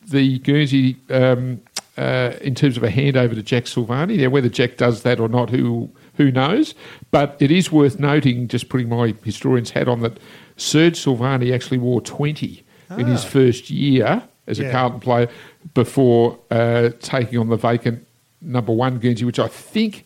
the 0.07 0.39
Guernsey 0.39 0.97
um, 1.09 1.61
uh, 1.97 2.33
in 2.41 2.55
terms 2.55 2.77
of 2.77 2.83
a 2.83 2.89
handover 2.89 3.33
to 3.35 3.43
Jack 3.43 3.63
Silvagni. 3.65 4.17
Now, 4.19 4.29
whether 4.29 4.49
Jack 4.49 4.77
does 4.77 5.03
that 5.03 5.19
or 5.19 5.27
not, 5.27 5.49
who 5.49 5.89
who 6.17 6.31
knows? 6.31 6.73
But 7.11 7.35
it 7.39 7.51
is 7.51 7.71
worth 7.71 7.99
noting, 7.99 8.47
just 8.47 8.69
putting 8.69 8.87
my 8.89 9.13
historian's 9.23 9.71
hat 9.71 9.87
on, 9.87 9.99
that 10.01 10.17
Serge 10.57 10.93
Silvagni 10.97 11.53
actually 11.53 11.77
wore 11.77 11.99
20 12.01 12.63
in 12.97 13.07
his 13.07 13.25
Ah. 13.25 13.27
first 13.29 13.69
year 13.69 14.23
as 14.47 14.59
a 14.59 14.63
Yeah. 14.63 14.71
Carlton 14.71 14.99
player 15.01 15.27
before 15.73 16.37
uh, 16.51 16.91
taking 17.01 17.39
on 17.39 17.49
the 17.49 17.57
vacant 17.57 18.05
number 18.41 18.71
one 18.71 18.99
Guernsey, 18.99 19.25
which 19.25 19.39
I 19.39 19.47
think 19.47 20.05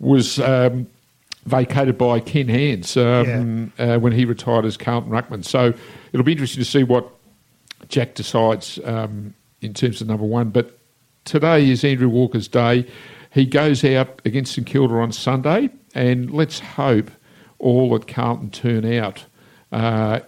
was 0.00 0.38
um, 0.40 0.86
vacated 1.46 1.96
by 1.96 2.20
Ken 2.20 2.48
Hands 2.48 2.96
um, 2.96 3.72
uh, 3.78 3.98
when 3.98 4.12
he 4.12 4.24
retired 4.24 4.64
as 4.64 4.76
Carlton 4.76 5.10
Ruckman. 5.10 5.44
So 5.44 5.72
it'll 6.12 6.24
be 6.24 6.32
interesting 6.32 6.62
to 6.62 6.68
see 6.68 6.82
what 6.84 7.08
Jack 7.88 8.14
decides 8.14 8.78
um, 8.84 9.34
in 9.60 9.72
terms 9.74 10.00
of 10.00 10.08
number 10.08 10.24
one. 10.26 10.50
But 10.50 10.78
today 11.24 11.70
is 11.70 11.84
Andrew 11.84 12.08
Walker's 12.08 12.48
day. 12.48 12.86
He 13.30 13.46
goes 13.46 13.84
out 13.84 14.20
against 14.24 14.54
St 14.54 14.66
Kilda 14.66 14.94
on 14.94 15.12
Sunday, 15.12 15.70
and 15.94 16.30
let's 16.32 16.58
hope 16.58 17.10
all 17.58 17.94
at 17.94 18.06
Carlton 18.08 18.50
turn 18.50 18.84
out 18.98 19.24
uh, 19.72 20.20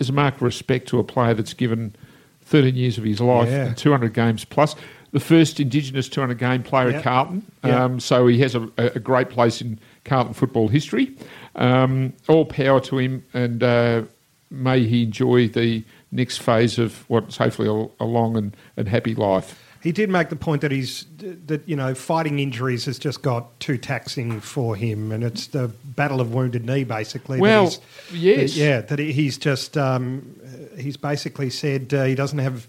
as 0.00 0.08
a 0.08 0.12
mark 0.12 0.36
of 0.36 0.42
respect 0.42 0.88
to 0.88 0.98
a 0.98 1.04
player 1.04 1.34
that's 1.34 1.54
given 1.54 1.94
13 2.42 2.74
years 2.74 2.98
of 2.98 3.04
his 3.04 3.20
life 3.20 3.48
Yeah. 3.48 3.66
and 3.66 3.76
200 3.76 4.12
games 4.14 4.44
plus. 4.44 4.74
The 5.12 5.20
first 5.20 5.60
Indigenous 5.60 6.08
200 6.08 6.38
game 6.38 6.62
player 6.62 6.90
Yeah. 6.90 6.96
at 6.98 7.04
Carlton. 7.04 7.42
Yeah. 7.64 7.84
Um, 7.84 8.00
so 8.00 8.26
he 8.26 8.38
has 8.40 8.54
a, 8.54 8.68
a 8.78 8.98
great 8.98 9.28
place 9.30 9.60
in 9.60 9.78
Carlton 10.04 10.34
football 10.34 10.68
history. 10.68 11.14
Um, 11.54 12.12
all 12.28 12.44
power 12.44 12.80
to 12.80 12.98
him, 12.98 13.24
and 13.34 13.62
uh, 13.62 14.02
may 14.50 14.84
he 14.86 15.04
enjoy 15.04 15.48
the 15.48 15.84
next 16.10 16.38
phase 16.38 16.78
of 16.78 17.08
what's 17.08 17.36
hopefully 17.36 17.68
a, 17.68 18.02
a 18.02 18.06
long 18.06 18.36
and, 18.36 18.56
and 18.76 18.88
happy 18.88 19.14
life. 19.14 19.58
He 19.82 19.90
did 19.90 20.10
make 20.10 20.28
the 20.28 20.36
point 20.36 20.60
that 20.62 20.70
he's 20.70 21.06
that 21.18 21.68
you 21.68 21.74
know 21.74 21.92
fighting 21.94 22.38
injuries 22.38 22.84
has 22.84 22.98
just 23.00 23.20
got 23.22 23.58
too 23.58 23.76
taxing 23.76 24.40
for 24.40 24.76
him, 24.76 25.10
and 25.10 25.24
it's 25.24 25.48
the 25.48 25.68
battle 25.84 26.20
of 26.20 26.32
wounded 26.32 26.64
knee 26.64 26.84
basically. 26.84 27.40
Well, 27.40 27.64
he's- 27.64 27.80
yes. 28.12 28.52
that- 28.54 28.58
yeah, 28.60 28.80
that 28.82 28.98
he's 29.00 29.38
just 29.38 29.76
um, 29.76 30.36
he's 30.78 30.96
basically 30.96 31.50
said 31.50 31.92
uh, 31.92 32.04
he 32.04 32.14
doesn't 32.14 32.38
have 32.38 32.68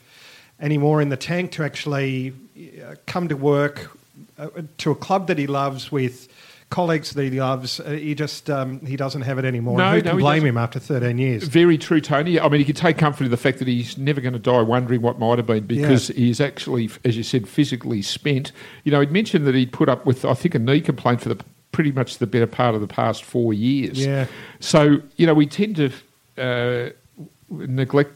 any 0.60 0.78
more 0.80 1.02
in 1.02 1.10
the 1.10 1.18
tank 1.18 1.52
to 1.52 1.64
actually 1.64 2.34
uh, 2.84 2.96
come 3.06 3.28
to 3.28 3.36
work 3.38 3.96
uh, 4.40 4.50
to 4.80 4.90
a 4.92 4.96
club 4.96 5.28
that 5.28 5.38
he 5.38 5.46
loves 5.46 5.92
with 5.92 6.28
colleagues 6.74 7.12
that 7.12 7.24
he 7.24 7.40
loves. 7.40 7.80
He 7.86 8.16
just 8.16 8.50
um, 8.50 8.84
he 8.84 8.96
doesn't 8.96 9.22
have 9.22 9.38
it 9.38 9.46
anymore. 9.46 9.78
No, 9.78 9.94
And 9.94 9.98
Who 9.98 10.04
no, 10.04 10.10
can 10.12 10.20
blame 10.20 10.46
him 10.46 10.58
after 10.58 10.80
13 10.80 11.20
years? 11.20 11.44
Very 11.44 11.78
true, 11.78 12.02
Tony. 12.02 12.40
I 12.40 12.50
mean, 12.50 12.60
you 12.60 12.66
can 12.66 12.74
take 12.74 12.98
comfort 12.98 13.26
in 13.26 13.32
the 13.32 13.38
fact 13.38 13.60
that 13.60 13.68
he's 13.68 13.96
never 13.96 14.20
going 14.20 14.34
to 14.34 14.40
die 14.40 14.62
wondering 14.62 15.02
what 15.02 15.20
might 15.20 15.38
have 15.38 15.46
been 15.46 15.68
because 15.68 16.08
he's 16.08 16.42
actually, 16.42 16.90
as 17.06 17.16
you 17.16 17.22
said, 17.22 17.48
physically 17.48 18.02
spent. 18.02 18.52
You 18.86 18.92
know, 18.92 19.00
he'd 19.00 19.12
mentioned 19.12 19.46
that 19.46 19.54
he'd 19.54 19.72
put 19.72 19.88
up 19.88 20.06
with, 20.08 20.26
I 20.26 20.34
think, 20.34 20.56
a 20.56 20.60
knee 20.60 20.82
complaint 20.82 21.22
for 21.22 21.30
the 21.30 21.44
pretty 21.72 21.92
much 21.92 22.18
the 22.18 22.28
better 22.28 22.48
part 22.48 22.74
of 22.74 22.82
the 22.82 22.88
past 22.88 23.24
four 23.24 23.54
years. 23.54 24.04
Yeah. 24.04 24.26
So, 24.60 25.00
you 25.18 25.28
know, 25.28 25.36
we 25.36 25.46
tend 25.46 25.76
to 25.76 25.92
uh, 26.38 26.90
neglect 27.50 28.14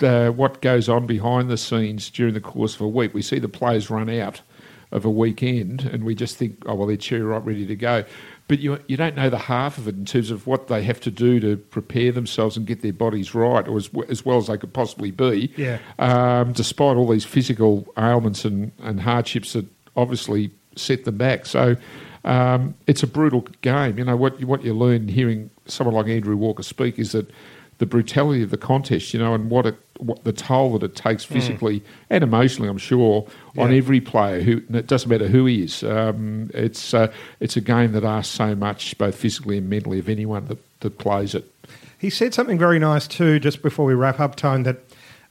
uh, 0.00 0.30
what 0.30 0.62
goes 0.62 0.88
on 0.88 1.06
behind 1.06 1.50
the 1.50 1.58
scenes 1.58 2.08
during 2.08 2.32
the 2.32 2.40
course 2.40 2.74
of 2.76 2.80
a 2.80 2.88
week. 2.88 3.12
We 3.12 3.22
see 3.22 3.38
the 3.38 3.48
players 3.48 3.90
run 3.90 4.08
out 4.08 4.40
of 4.90 5.04
a 5.04 5.10
weekend 5.10 5.82
and 5.82 6.04
we 6.04 6.14
just 6.14 6.36
think, 6.36 6.62
oh, 6.66 6.74
well, 6.74 6.86
they're 6.86 6.96
cheery 6.96 7.22
right, 7.22 7.44
ready 7.44 7.66
to 7.66 7.76
go. 7.76 8.04
But 8.48 8.60
you, 8.60 8.78
you 8.86 8.96
don't 8.96 9.14
know 9.14 9.28
the 9.28 9.36
half 9.38 9.76
of 9.76 9.86
it 9.88 9.94
in 9.96 10.06
terms 10.06 10.30
of 10.30 10.46
what 10.46 10.68
they 10.68 10.82
have 10.82 11.00
to 11.02 11.10
do 11.10 11.38
to 11.40 11.56
prepare 11.58 12.10
themselves 12.12 12.56
and 12.56 12.66
get 12.66 12.80
their 12.80 12.94
bodies 12.94 13.34
right, 13.34 13.68
or 13.68 13.76
as, 13.76 13.90
as 14.08 14.24
well 14.24 14.38
as 14.38 14.46
they 14.46 14.56
could 14.56 14.72
possibly 14.72 15.10
be, 15.10 15.52
Yeah. 15.56 15.78
um, 15.98 16.52
despite 16.54 16.96
all 16.96 17.06
these 17.08 17.26
physical 17.26 17.86
ailments 17.98 18.44
and, 18.46 18.72
and 18.78 19.00
hardships 19.00 19.52
that 19.52 19.66
obviously 19.96 20.50
set 20.76 21.04
them 21.04 21.18
back. 21.18 21.44
So, 21.46 21.76
Um, 22.24 22.74
it's 22.86 23.02
a 23.02 23.06
brutal 23.06 23.46
game. 23.62 23.96
You 23.96 24.04
know 24.04 24.16
what 24.16 24.42
what 24.44 24.64
you 24.64 24.74
learn 24.74 25.08
hearing 25.08 25.50
someone 25.66 25.94
like 25.94 26.08
Andrew 26.08 26.36
Walker 26.36 26.62
speak 26.64 26.98
is 26.98 27.12
that 27.12 27.30
the 27.78 27.86
brutality 27.86 28.42
of 28.42 28.50
the 28.50 28.56
contest, 28.56 29.14
you 29.14 29.20
know, 29.20 29.34
and 29.34 29.50
what 29.50 29.66
it 29.66 29.76
what 29.98 30.22
the 30.24 30.32
toll 30.32 30.78
that 30.78 30.84
it 30.84 30.94
takes 30.94 31.24
physically 31.24 31.82
and 32.08 32.22
emotionally, 32.22 32.68
I'm 32.68 32.78
sure, 32.78 33.26
on 33.56 33.72
every 33.72 34.00
player. 34.00 34.40
Who 34.40 34.62
it 34.72 34.86
doesn't 34.86 35.08
matter 35.08 35.28
who 35.28 35.46
he 35.46 35.64
is. 35.64 35.82
Um, 35.82 36.50
it's 36.54 36.94
uh, 36.94 37.12
it's 37.40 37.56
a 37.56 37.60
game 37.60 37.92
that 37.92 38.04
asks 38.04 38.34
so 38.34 38.54
much, 38.54 38.96
both 38.98 39.14
physically 39.14 39.58
and 39.58 39.68
mentally, 39.68 39.98
of 39.98 40.08
anyone 40.08 40.46
that, 40.46 40.58
that 40.80 40.98
plays 40.98 41.34
it. 41.34 41.50
He 41.98 42.10
said 42.10 42.34
something 42.34 42.58
very 42.58 42.78
nice 42.78 43.08
too, 43.08 43.40
just 43.40 43.62
before 43.62 43.86
we 43.86 43.94
wrap 43.94 44.20
up, 44.20 44.36
Tone, 44.36 44.62
that 44.64 44.78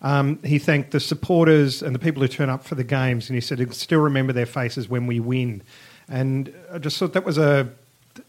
um, 0.01 0.41
he 0.43 0.59
thanked 0.59 0.91
the 0.91 0.99
supporters 0.99 1.81
and 1.81 1.95
the 1.95 1.99
people 1.99 2.21
who 2.21 2.27
turn 2.27 2.49
up 2.49 2.63
for 2.63 2.75
the 2.75 2.83
games, 2.83 3.29
and 3.29 3.35
he 3.35 3.41
said, 3.41 3.61
"I 3.61 3.65
still 3.71 4.01
remember 4.01 4.33
their 4.33 4.45
faces 4.45 4.89
when 4.89 5.07
we 5.07 5.19
win." 5.19 5.63
And 6.09 6.53
I 6.71 6.77
just 6.77 6.97
thought 6.97 7.13
that 7.13 7.25
was 7.25 7.37
a 7.37 7.69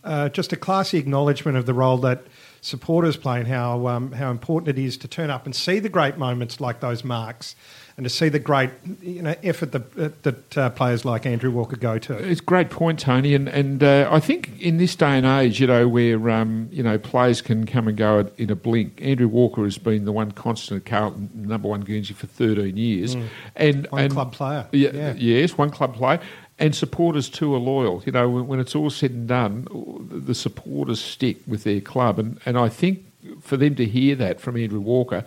uh, 0.04 0.28
just 0.28 0.52
a 0.52 0.56
classy 0.56 0.98
acknowledgement 0.98 1.56
of 1.56 1.66
the 1.66 1.74
role 1.74 1.98
that 1.98 2.22
supporters 2.60 3.16
play 3.16 3.38
and 3.38 3.48
how 3.48 3.86
um, 3.86 4.12
how 4.12 4.30
important 4.30 4.76
it 4.76 4.82
is 4.82 4.96
to 4.98 5.08
turn 5.08 5.30
up 5.30 5.44
and 5.46 5.54
see 5.54 5.78
the 5.78 5.88
great 5.88 6.16
moments 6.18 6.60
like 6.60 6.80
those 6.80 7.04
marks, 7.04 7.54
and 7.96 8.04
to 8.04 8.10
see 8.10 8.28
the 8.28 8.38
great 8.38 8.70
you 9.02 9.22
know 9.22 9.34
effort 9.42 9.72
that, 9.72 10.22
that 10.22 10.58
uh, 10.58 10.70
players 10.70 11.04
like 11.04 11.26
Andrew 11.26 11.50
Walker 11.50 11.76
go 11.76 11.98
to. 11.98 12.14
It's 12.14 12.40
a 12.40 12.44
great 12.44 12.70
point, 12.70 12.98
Tony, 12.98 13.34
and 13.34 13.48
and 13.48 13.82
uh, 13.82 14.08
I 14.10 14.20
think 14.20 14.60
in 14.60 14.78
this 14.78 14.94
day 14.96 15.16
and 15.18 15.26
age, 15.26 15.60
you 15.60 15.66
know, 15.66 15.88
where 15.88 16.30
um, 16.30 16.68
you 16.72 16.82
know 16.82 16.98
players 16.98 17.40
can 17.40 17.66
come 17.66 17.88
and 17.88 17.96
go 17.96 18.30
in 18.36 18.50
a 18.50 18.56
blink. 18.56 19.00
Andrew 19.02 19.28
Walker 19.28 19.64
has 19.64 19.78
been 19.78 20.04
the 20.04 20.12
one 20.12 20.32
constant 20.32 20.82
at 20.82 20.86
Carlton, 20.90 21.30
number 21.34 21.68
one 21.68 21.80
Guernsey 21.82 22.14
for 22.14 22.26
thirteen 22.26 22.76
years, 22.76 23.14
and 23.56 23.86
Mm. 23.88 23.92
One 23.92 24.02
and, 24.02 24.12
club 24.12 24.32
player. 24.32 24.66
Yeah, 24.72 24.90
Yeah. 24.92 25.12
yes, 25.16 25.56
one 25.58 25.70
club 25.70 25.94
player. 25.94 26.20
And 26.60 26.74
supporters 26.74 27.28
too 27.28 27.54
are 27.54 27.58
loyal. 27.58 28.02
You 28.04 28.10
know, 28.12 28.28
when, 28.28 28.46
when 28.48 28.58
it's 28.60 28.74
all 28.74 28.90
said 28.90 29.12
and 29.12 29.28
done, 29.28 29.68
the 30.10 30.34
supporters 30.34 31.00
stick 31.00 31.36
with 31.46 31.62
their 31.64 31.80
club, 31.80 32.18
and, 32.18 32.40
and 32.44 32.58
I 32.58 32.68
think 32.68 33.04
for 33.40 33.56
them 33.56 33.74
to 33.76 33.84
hear 33.84 34.16
that 34.16 34.40
from 34.40 34.56
Andrew 34.56 34.80
Walker, 34.80 35.24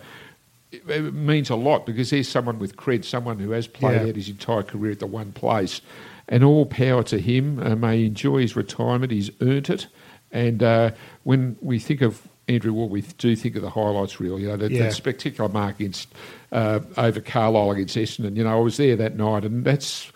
it, 0.70 0.82
it 0.90 1.14
means 1.14 1.48
a 1.48 1.56
lot 1.56 1.86
because 1.86 2.10
there's 2.10 2.28
someone 2.28 2.58
with 2.58 2.76
cred, 2.76 3.04
someone 3.04 3.38
who 3.38 3.50
has 3.52 3.66
played 3.66 4.02
Yeah. 4.02 4.08
out 4.08 4.16
his 4.16 4.28
entire 4.28 4.62
career 4.62 4.92
at 4.92 4.98
the 4.98 5.06
one 5.06 5.32
place, 5.32 5.80
and 6.28 6.44
all 6.44 6.66
power 6.66 7.02
to 7.04 7.18
him. 7.18 7.58
Uh, 7.58 7.76
may 7.76 7.98
he 8.00 8.06
enjoy 8.06 8.38
his 8.42 8.54
retirement. 8.54 9.10
He's 9.10 9.30
earned 9.40 9.70
it, 9.70 9.86
and 10.32 10.62
uh, 10.62 10.90
when 11.24 11.56
we 11.62 11.78
think 11.78 12.02
of 12.02 12.20
Andrew 12.46 12.74
Walker, 12.74 12.92
we 12.92 13.00
do 13.16 13.34
think 13.36 13.56
of 13.56 13.62
the 13.62 13.70
highlights 13.70 14.20
reel. 14.20 14.38
You 14.38 14.48
know, 14.48 14.56
that, 14.58 14.70
Yeah. 14.70 14.82
that 14.84 14.92
spectacular 14.92 15.48
mark 15.48 15.80
against 15.80 16.08
uh, 16.50 16.80
over 16.98 17.20
Carlisle 17.22 17.70
against 17.70 17.96
Essendon. 17.96 18.36
You 18.36 18.44
know, 18.44 18.58
I 18.58 18.60
was 18.60 18.76
there 18.76 18.96
that 18.96 19.16
night, 19.16 19.46
and 19.46 19.64
that's. 19.64 20.11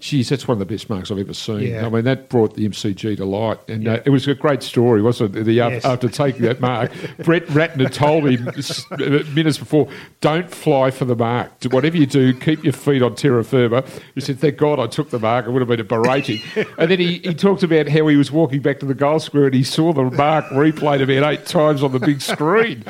Geez, 0.00 0.30
that's 0.30 0.48
one 0.48 0.54
of 0.54 0.58
the 0.58 0.64
best 0.74 0.88
marks 0.90 1.10
I've 1.10 1.18
ever 1.18 1.34
seen. 1.34 1.60
Yeah. 1.60 1.86
I 1.86 1.88
mean, 1.90 2.04
that 2.04 2.28
brought 2.28 2.54
the 2.54 2.66
MCG 2.68 3.16
to 3.18 3.24
light, 3.24 3.58
and 3.68 3.86
uh, 3.86 4.00
it 4.04 4.10
was 4.10 4.26
a 4.26 4.34
great 4.34 4.62
story, 4.62 5.02
wasn't 5.02 5.36
it? 5.36 5.44
The, 5.44 5.52
Yes. 5.52 5.84
after 5.84 6.08
taking 6.08 6.42
that 6.42 6.60
mark, 6.60 6.90
Brett 7.18 7.46
Ratten 7.48 7.92
told 7.92 8.24
him 8.28 8.48
s- 8.56 8.84
minutes 9.34 9.58
before, 9.58 9.88
"Don't 10.20 10.50
fly 10.50 10.90
for 10.90 11.04
the 11.04 11.14
mark. 11.16 11.52
Whatever 11.70 11.96
you 11.98 12.06
do, 12.06 12.32
keep 12.32 12.64
your 12.64 12.72
feet 12.72 13.02
on 13.02 13.14
terra 13.14 13.44
firma." 13.44 13.84
He 14.14 14.20
said, 14.22 14.38
"Thank 14.38 14.56
God 14.56 14.80
I 14.80 14.86
took 14.86 15.10
the 15.10 15.18
mark. 15.18 15.46
It 15.46 15.50
would 15.50 15.60
have 15.60 15.68
been 15.68 15.80
a 15.80 15.84
berating." 15.84 16.40
and 16.78 16.90
then 16.90 16.98
he, 16.98 17.18
he 17.18 17.34
talked 17.34 17.62
about 17.62 17.88
how 17.88 18.06
he 18.06 18.16
was 18.16 18.32
walking 18.32 18.62
back 18.62 18.80
to 18.80 18.86
the 18.86 18.94
goal 18.94 19.18
square 19.20 19.44
and 19.46 19.54
he 19.54 19.62
saw 19.62 19.92
the 19.92 20.04
mark 20.04 20.46
replayed 20.46 21.02
about 21.02 21.30
eight 21.32 21.44
times 21.46 21.82
on 21.82 21.92
the 21.92 22.00
big 22.00 22.20
screen. 22.22 22.82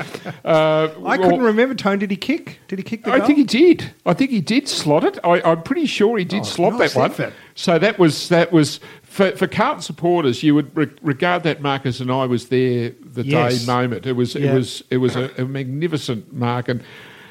Uh, 0.45 0.89
I 1.05 1.17
couldn't 1.17 1.41
remember. 1.43 1.75
Tone, 1.75 1.99
did 1.99 2.11
he 2.11 2.17
kick? 2.17 2.59
Did 2.69 2.79
he 2.79 2.83
kick 2.83 3.05
the 3.05 3.13
I 3.13 3.19
goal? 3.19 3.27
think 3.27 3.39
he 3.39 3.45
did. 3.45 3.93
I 4.07 4.13
think 4.15 4.31
he 4.31 4.41
did 4.41 4.69
slot 4.69 5.05
it. 5.05 5.19
I, 5.25 5.41
I'm 5.43 5.63
pretty 5.63 5.87
sure 5.87 6.19
he 6.19 6.25
did 6.25 6.41
Oh, 6.41 6.45
slot 6.45 6.73
nice 6.75 6.93
that 6.95 6.99
one. 7.00 7.00
Effort. 7.05 7.33
So 7.55 7.79
that 7.79 7.99
was 7.99 8.29
that 8.29 8.53
was 8.53 8.81
for, 9.03 9.33
for 9.33 9.47
Carlton 9.47 9.83
supporters. 9.83 10.43
You 10.43 10.55
would 10.55 10.75
re- 10.77 10.91
regard 11.03 11.43
that 11.45 11.61
mark 11.61 11.87
as 11.87 12.01
an 12.01 12.11
"I 12.11 12.27
was 12.27 12.49
there 12.49 12.93
the 13.05 13.25
Yes. 13.25 13.61
day" 13.61 13.67
moment. 13.73 14.07
It 14.07 14.13
was 14.15 14.35
Yeah. 14.35 14.51
it 14.53 14.55
was 14.55 14.83
it 14.91 14.97
was 14.99 15.17
a, 15.17 15.31
a 15.39 15.45
magnificent 15.45 16.33
mark, 16.33 16.69
and 16.69 16.83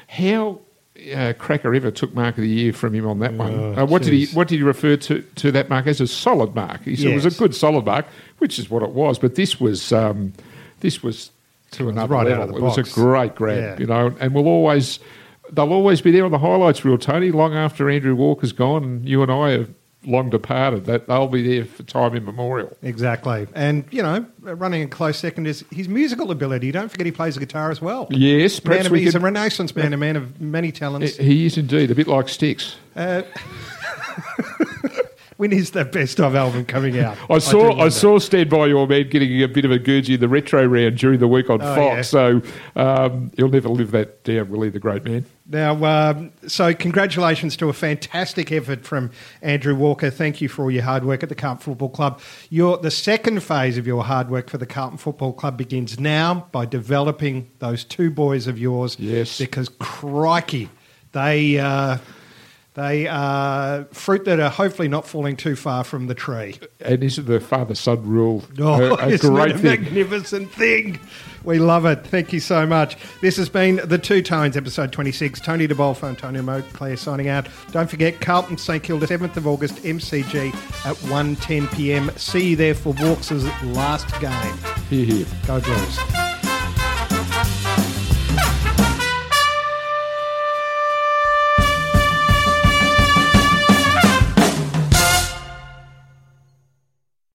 how. 0.08 0.60
Uh, 1.16 1.32
Cracker 1.38 1.74
ever 1.74 1.90
took 1.90 2.12
mark 2.14 2.36
of 2.36 2.42
the 2.42 2.48
year 2.48 2.74
from 2.74 2.94
him 2.94 3.06
on 3.06 3.20
that 3.20 3.32
one. 3.32 3.54
Oh, 3.54 3.74
Uh, 3.82 3.86
what 3.86 4.02
did 4.02 4.12
he. 4.12 4.26
What 4.36 4.48
did 4.48 4.56
he 4.56 4.62
refer 4.62 4.96
to, 4.96 5.22
to 5.36 5.50
that 5.52 5.70
mark 5.70 5.86
as? 5.86 5.98
A 6.02 6.06
solid 6.06 6.54
mark. 6.54 6.84
He 6.84 6.94
said 6.94 7.12
it 7.12 7.14
was 7.14 7.24
a 7.24 7.30
good 7.38 7.54
solid 7.54 7.86
mark, 7.86 8.04
which 8.36 8.58
is 8.58 8.68
what 8.68 8.82
it 8.82 8.90
was. 8.90 9.18
But 9.18 9.34
this 9.34 9.58
was 9.58 9.92
um, 9.92 10.34
this 10.80 11.02
was 11.02 11.30
to 11.70 11.88
another 11.88 12.12
right 12.16 12.26
out 12.26 12.40
level. 12.40 12.42
of 12.42 12.50
the 12.50 12.56
it 12.58 12.62
was 12.62 12.76
a 12.76 12.82
great 13.00 13.34
grab, 13.34 13.56
Yeah. 13.62 13.76
you 13.78 13.86
know, 13.86 14.12
and 14.20 14.34
we'll 14.34 14.46
always 14.48 14.98
they'll 15.52 15.72
always 15.72 16.00
be 16.00 16.10
there 16.10 16.24
on 16.24 16.30
the 16.30 16.38
highlights 16.38 16.84
reel, 16.84 16.98
Tony, 16.98 17.30
long 17.30 17.54
after 17.54 17.88
Andrew 17.90 18.14
Walker's 18.14 18.52
gone 18.52 18.84
and 18.84 19.08
you 19.08 19.22
and 19.22 19.30
I 19.30 19.50
have 19.50 19.70
long 20.04 20.30
departed. 20.30 20.86
That 20.86 21.06
they'll 21.08 21.28
be 21.28 21.46
there 21.46 21.64
for 21.64 21.82
time 21.82 22.14
immemorial. 22.14 22.76
Exactly. 22.82 23.46
And, 23.54 23.84
you 23.90 24.02
know, 24.02 24.24
running 24.40 24.82
a 24.82 24.86
close 24.86 25.18
second 25.18 25.46
is 25.46 25.64
his 25.70 25.88
musical 25.88 26.30
ability. 26.30 26.72
Don't 26.72 26.88
forget 26.90 27.06
he 27.06 27.12
plays 27.12 27.34
the 27.34 27.40
guitar 27.40 27.70
as 27.70 27.80
well. 27.80 28.08
Yes, 28.10 28.64
Man 28.64 28.86
of, 28.86 28.92
we 28.92 29.00
he's 29.00 29.12
could, 29.12 29.22
a 29.22 29.24
renaissance 29.24 29.74
man, 29.76 29.92
a 29.92 29.96
man 29.96 30.16
of 30.16 30.40
many 30.40 30.72
talents. 30.72 31.16
he 31.16 31.46
is 31.46 31.58
indeed 31.58 31.90
a 31.90 31.94
bit 31.94 32.06
like 32.06 32.28
Sticks. 32.28 32.76
Uh, 32.96 33.22
when 35.40 35.54
is 35.54 35.70
the 35.70 35.86
best 35.86 36.20
of 36.20 36.34
album 36.34 36.66
coming 36.66 36.98
out? 36.98 37.16
I 37.30 37.38
saw 37.38 37.62
I, 37.62 37.68
wonder. 37.68 37.90
saw 37.90 38.18
Stand 38.18 38.50
By 38.50 38.66
Your 38.66 38.86
Man 38.86 39.08
getting 39.08 39.42
a 39.42 39.48
bit 39.48 39.64
of 39.64 39.70
a 39.70 39.78
Guernsey 39.78 40.12
in 40.14 40.20
the 40.20 40.28
retro 40.28 40.66
round 40.66 40.98
during 40.98 41.18
the 41.18 41.26
week 41.26 41.48
on 41.48 41.62
Oh, 41.62 41.74
Fox, 41.74 41.96
yeah. 41.96 42.02
so 42.02 42.42
um, 42.76 43.32
he'll 43.38 43.48
never 43.48 43.70
live 43.70 43.90
that 43.92 44.22
down, 44.22 44.50
will 44.50 44.60
he, 44.60 44.68
the 44.68 44.78
great 44.78 45.02
man? 45.04 45.24
Now, 45.48 45.82
um, 45.82 46.32
so 46.46 46.74
congratulations 46.74 47.56
to 47.56 47.70
a 47.70 47.72
fantastic 47.72 48.52
effort 48.52 48.84
from 48.84 49.12
Andrew 49.40 49.74
Walker. 49.74 50.10
Thank 50.10 50.42
you 50.42 50.48
for 50.50 50.64
all 50.64 50.70
your 50.70 50.82
hard 50.82 51.06
work 51.06 51.22
at 51.22 51.30
the 51.30 51.34
Carlton 51.34 51.62
Football 51.62 51.88
Club. 51.88 52.20
Your, 52.50 52.76
the 52.76 52.90
second 52.90 53.42
phase 53.42 53.78
of 53.78 53.86
your 53.86 54.04
hard 54.04 54.28
work 54.28 54.50
for 54.50 54.58
the 54.58 54.66
Carlton 54.66 54.98
Football 54.98 55.32
Club 55.32 55.56
begins 55.56 55.98
now 55.98 56.48
by 56.52 56.66
developing 56.66 57.50
those 57.60 57.82
two 57.82 58.10
boys 58.10 58.46
of 58.46 58.58
yours. 58.58 58.96
Yes. 58.98 59.38
Because 59.38 59.70
crikey, 59.78 60.68
they 61.12 61.58
uh, 61.58 61.96
they 62.80 63.06
are 63.06 63.84
fruit 63.92 64.24
that 64.24 64.40
are 64.40 64.48
hopefully 64.48 64.88
not 64.88 65.06
falling 65.06 65.36
too 65.36 65.54
far 65.54 65.84
from 65.84 66.06
the 66.06 66.14
tree. 66.14 66.58
And 66.80 67.04
isn't 67.04 67.26
the 67.26 67.38
father 67.40 67.74
son 67.74 68.02
rule 68.06 68.42
Oh, 68.58 68.96
a, 68.96 69.08
a 69.14 69.18
great 69.18 69.52
a 69.54 69.58
thing? 69.58 69.82
magnificent 69.82 70.50
thing? 70.52 70.98
We 71.44 71.58
love 71.58 71.84
it. 71.86 72.06
Thank 72.06 72.32
you 72.32 72.40
so 72.40 72.66
much. 72.66 72.96
This 73.20 73.36
has 73.36 73.48
been 73.48 73.80
the 73.84 73.96
Two 73.98 74.22
Tones, 74.22 74.56
episode 74.56 74.92
26. 74.92 75.40
Tony 75.40 75.66
De 75.66 75.74
Bolfo, 75.74 76.08
Antonio 76.08 76.42
Moclair 76.42 76.98
signing 76.98 77.28
out. 77.28 77.48
Don't 77.72 77.88
forget, 77.88 78.20
Carlton 78.20 78.58
St 78.58 78.82
Kilda, 78.82 79.06
7th 79.06 79.36
of 79.36 79.46
August, 79.46 79.76
MCG 79.76 80.48
at 80.86 80.96
1.10pm. 80.96 82.18
See 82.18 82.50
you 82.50 82.56
there 82.56 82.74
for 82.74 82.94
Walks' 83.00 83.30
last 83.64 84.08
game. 84.20 84.56
Here, 84.90 85.04
here. 85.06 85.26
Go 85.46 85.60
Blues. 85.60 86.39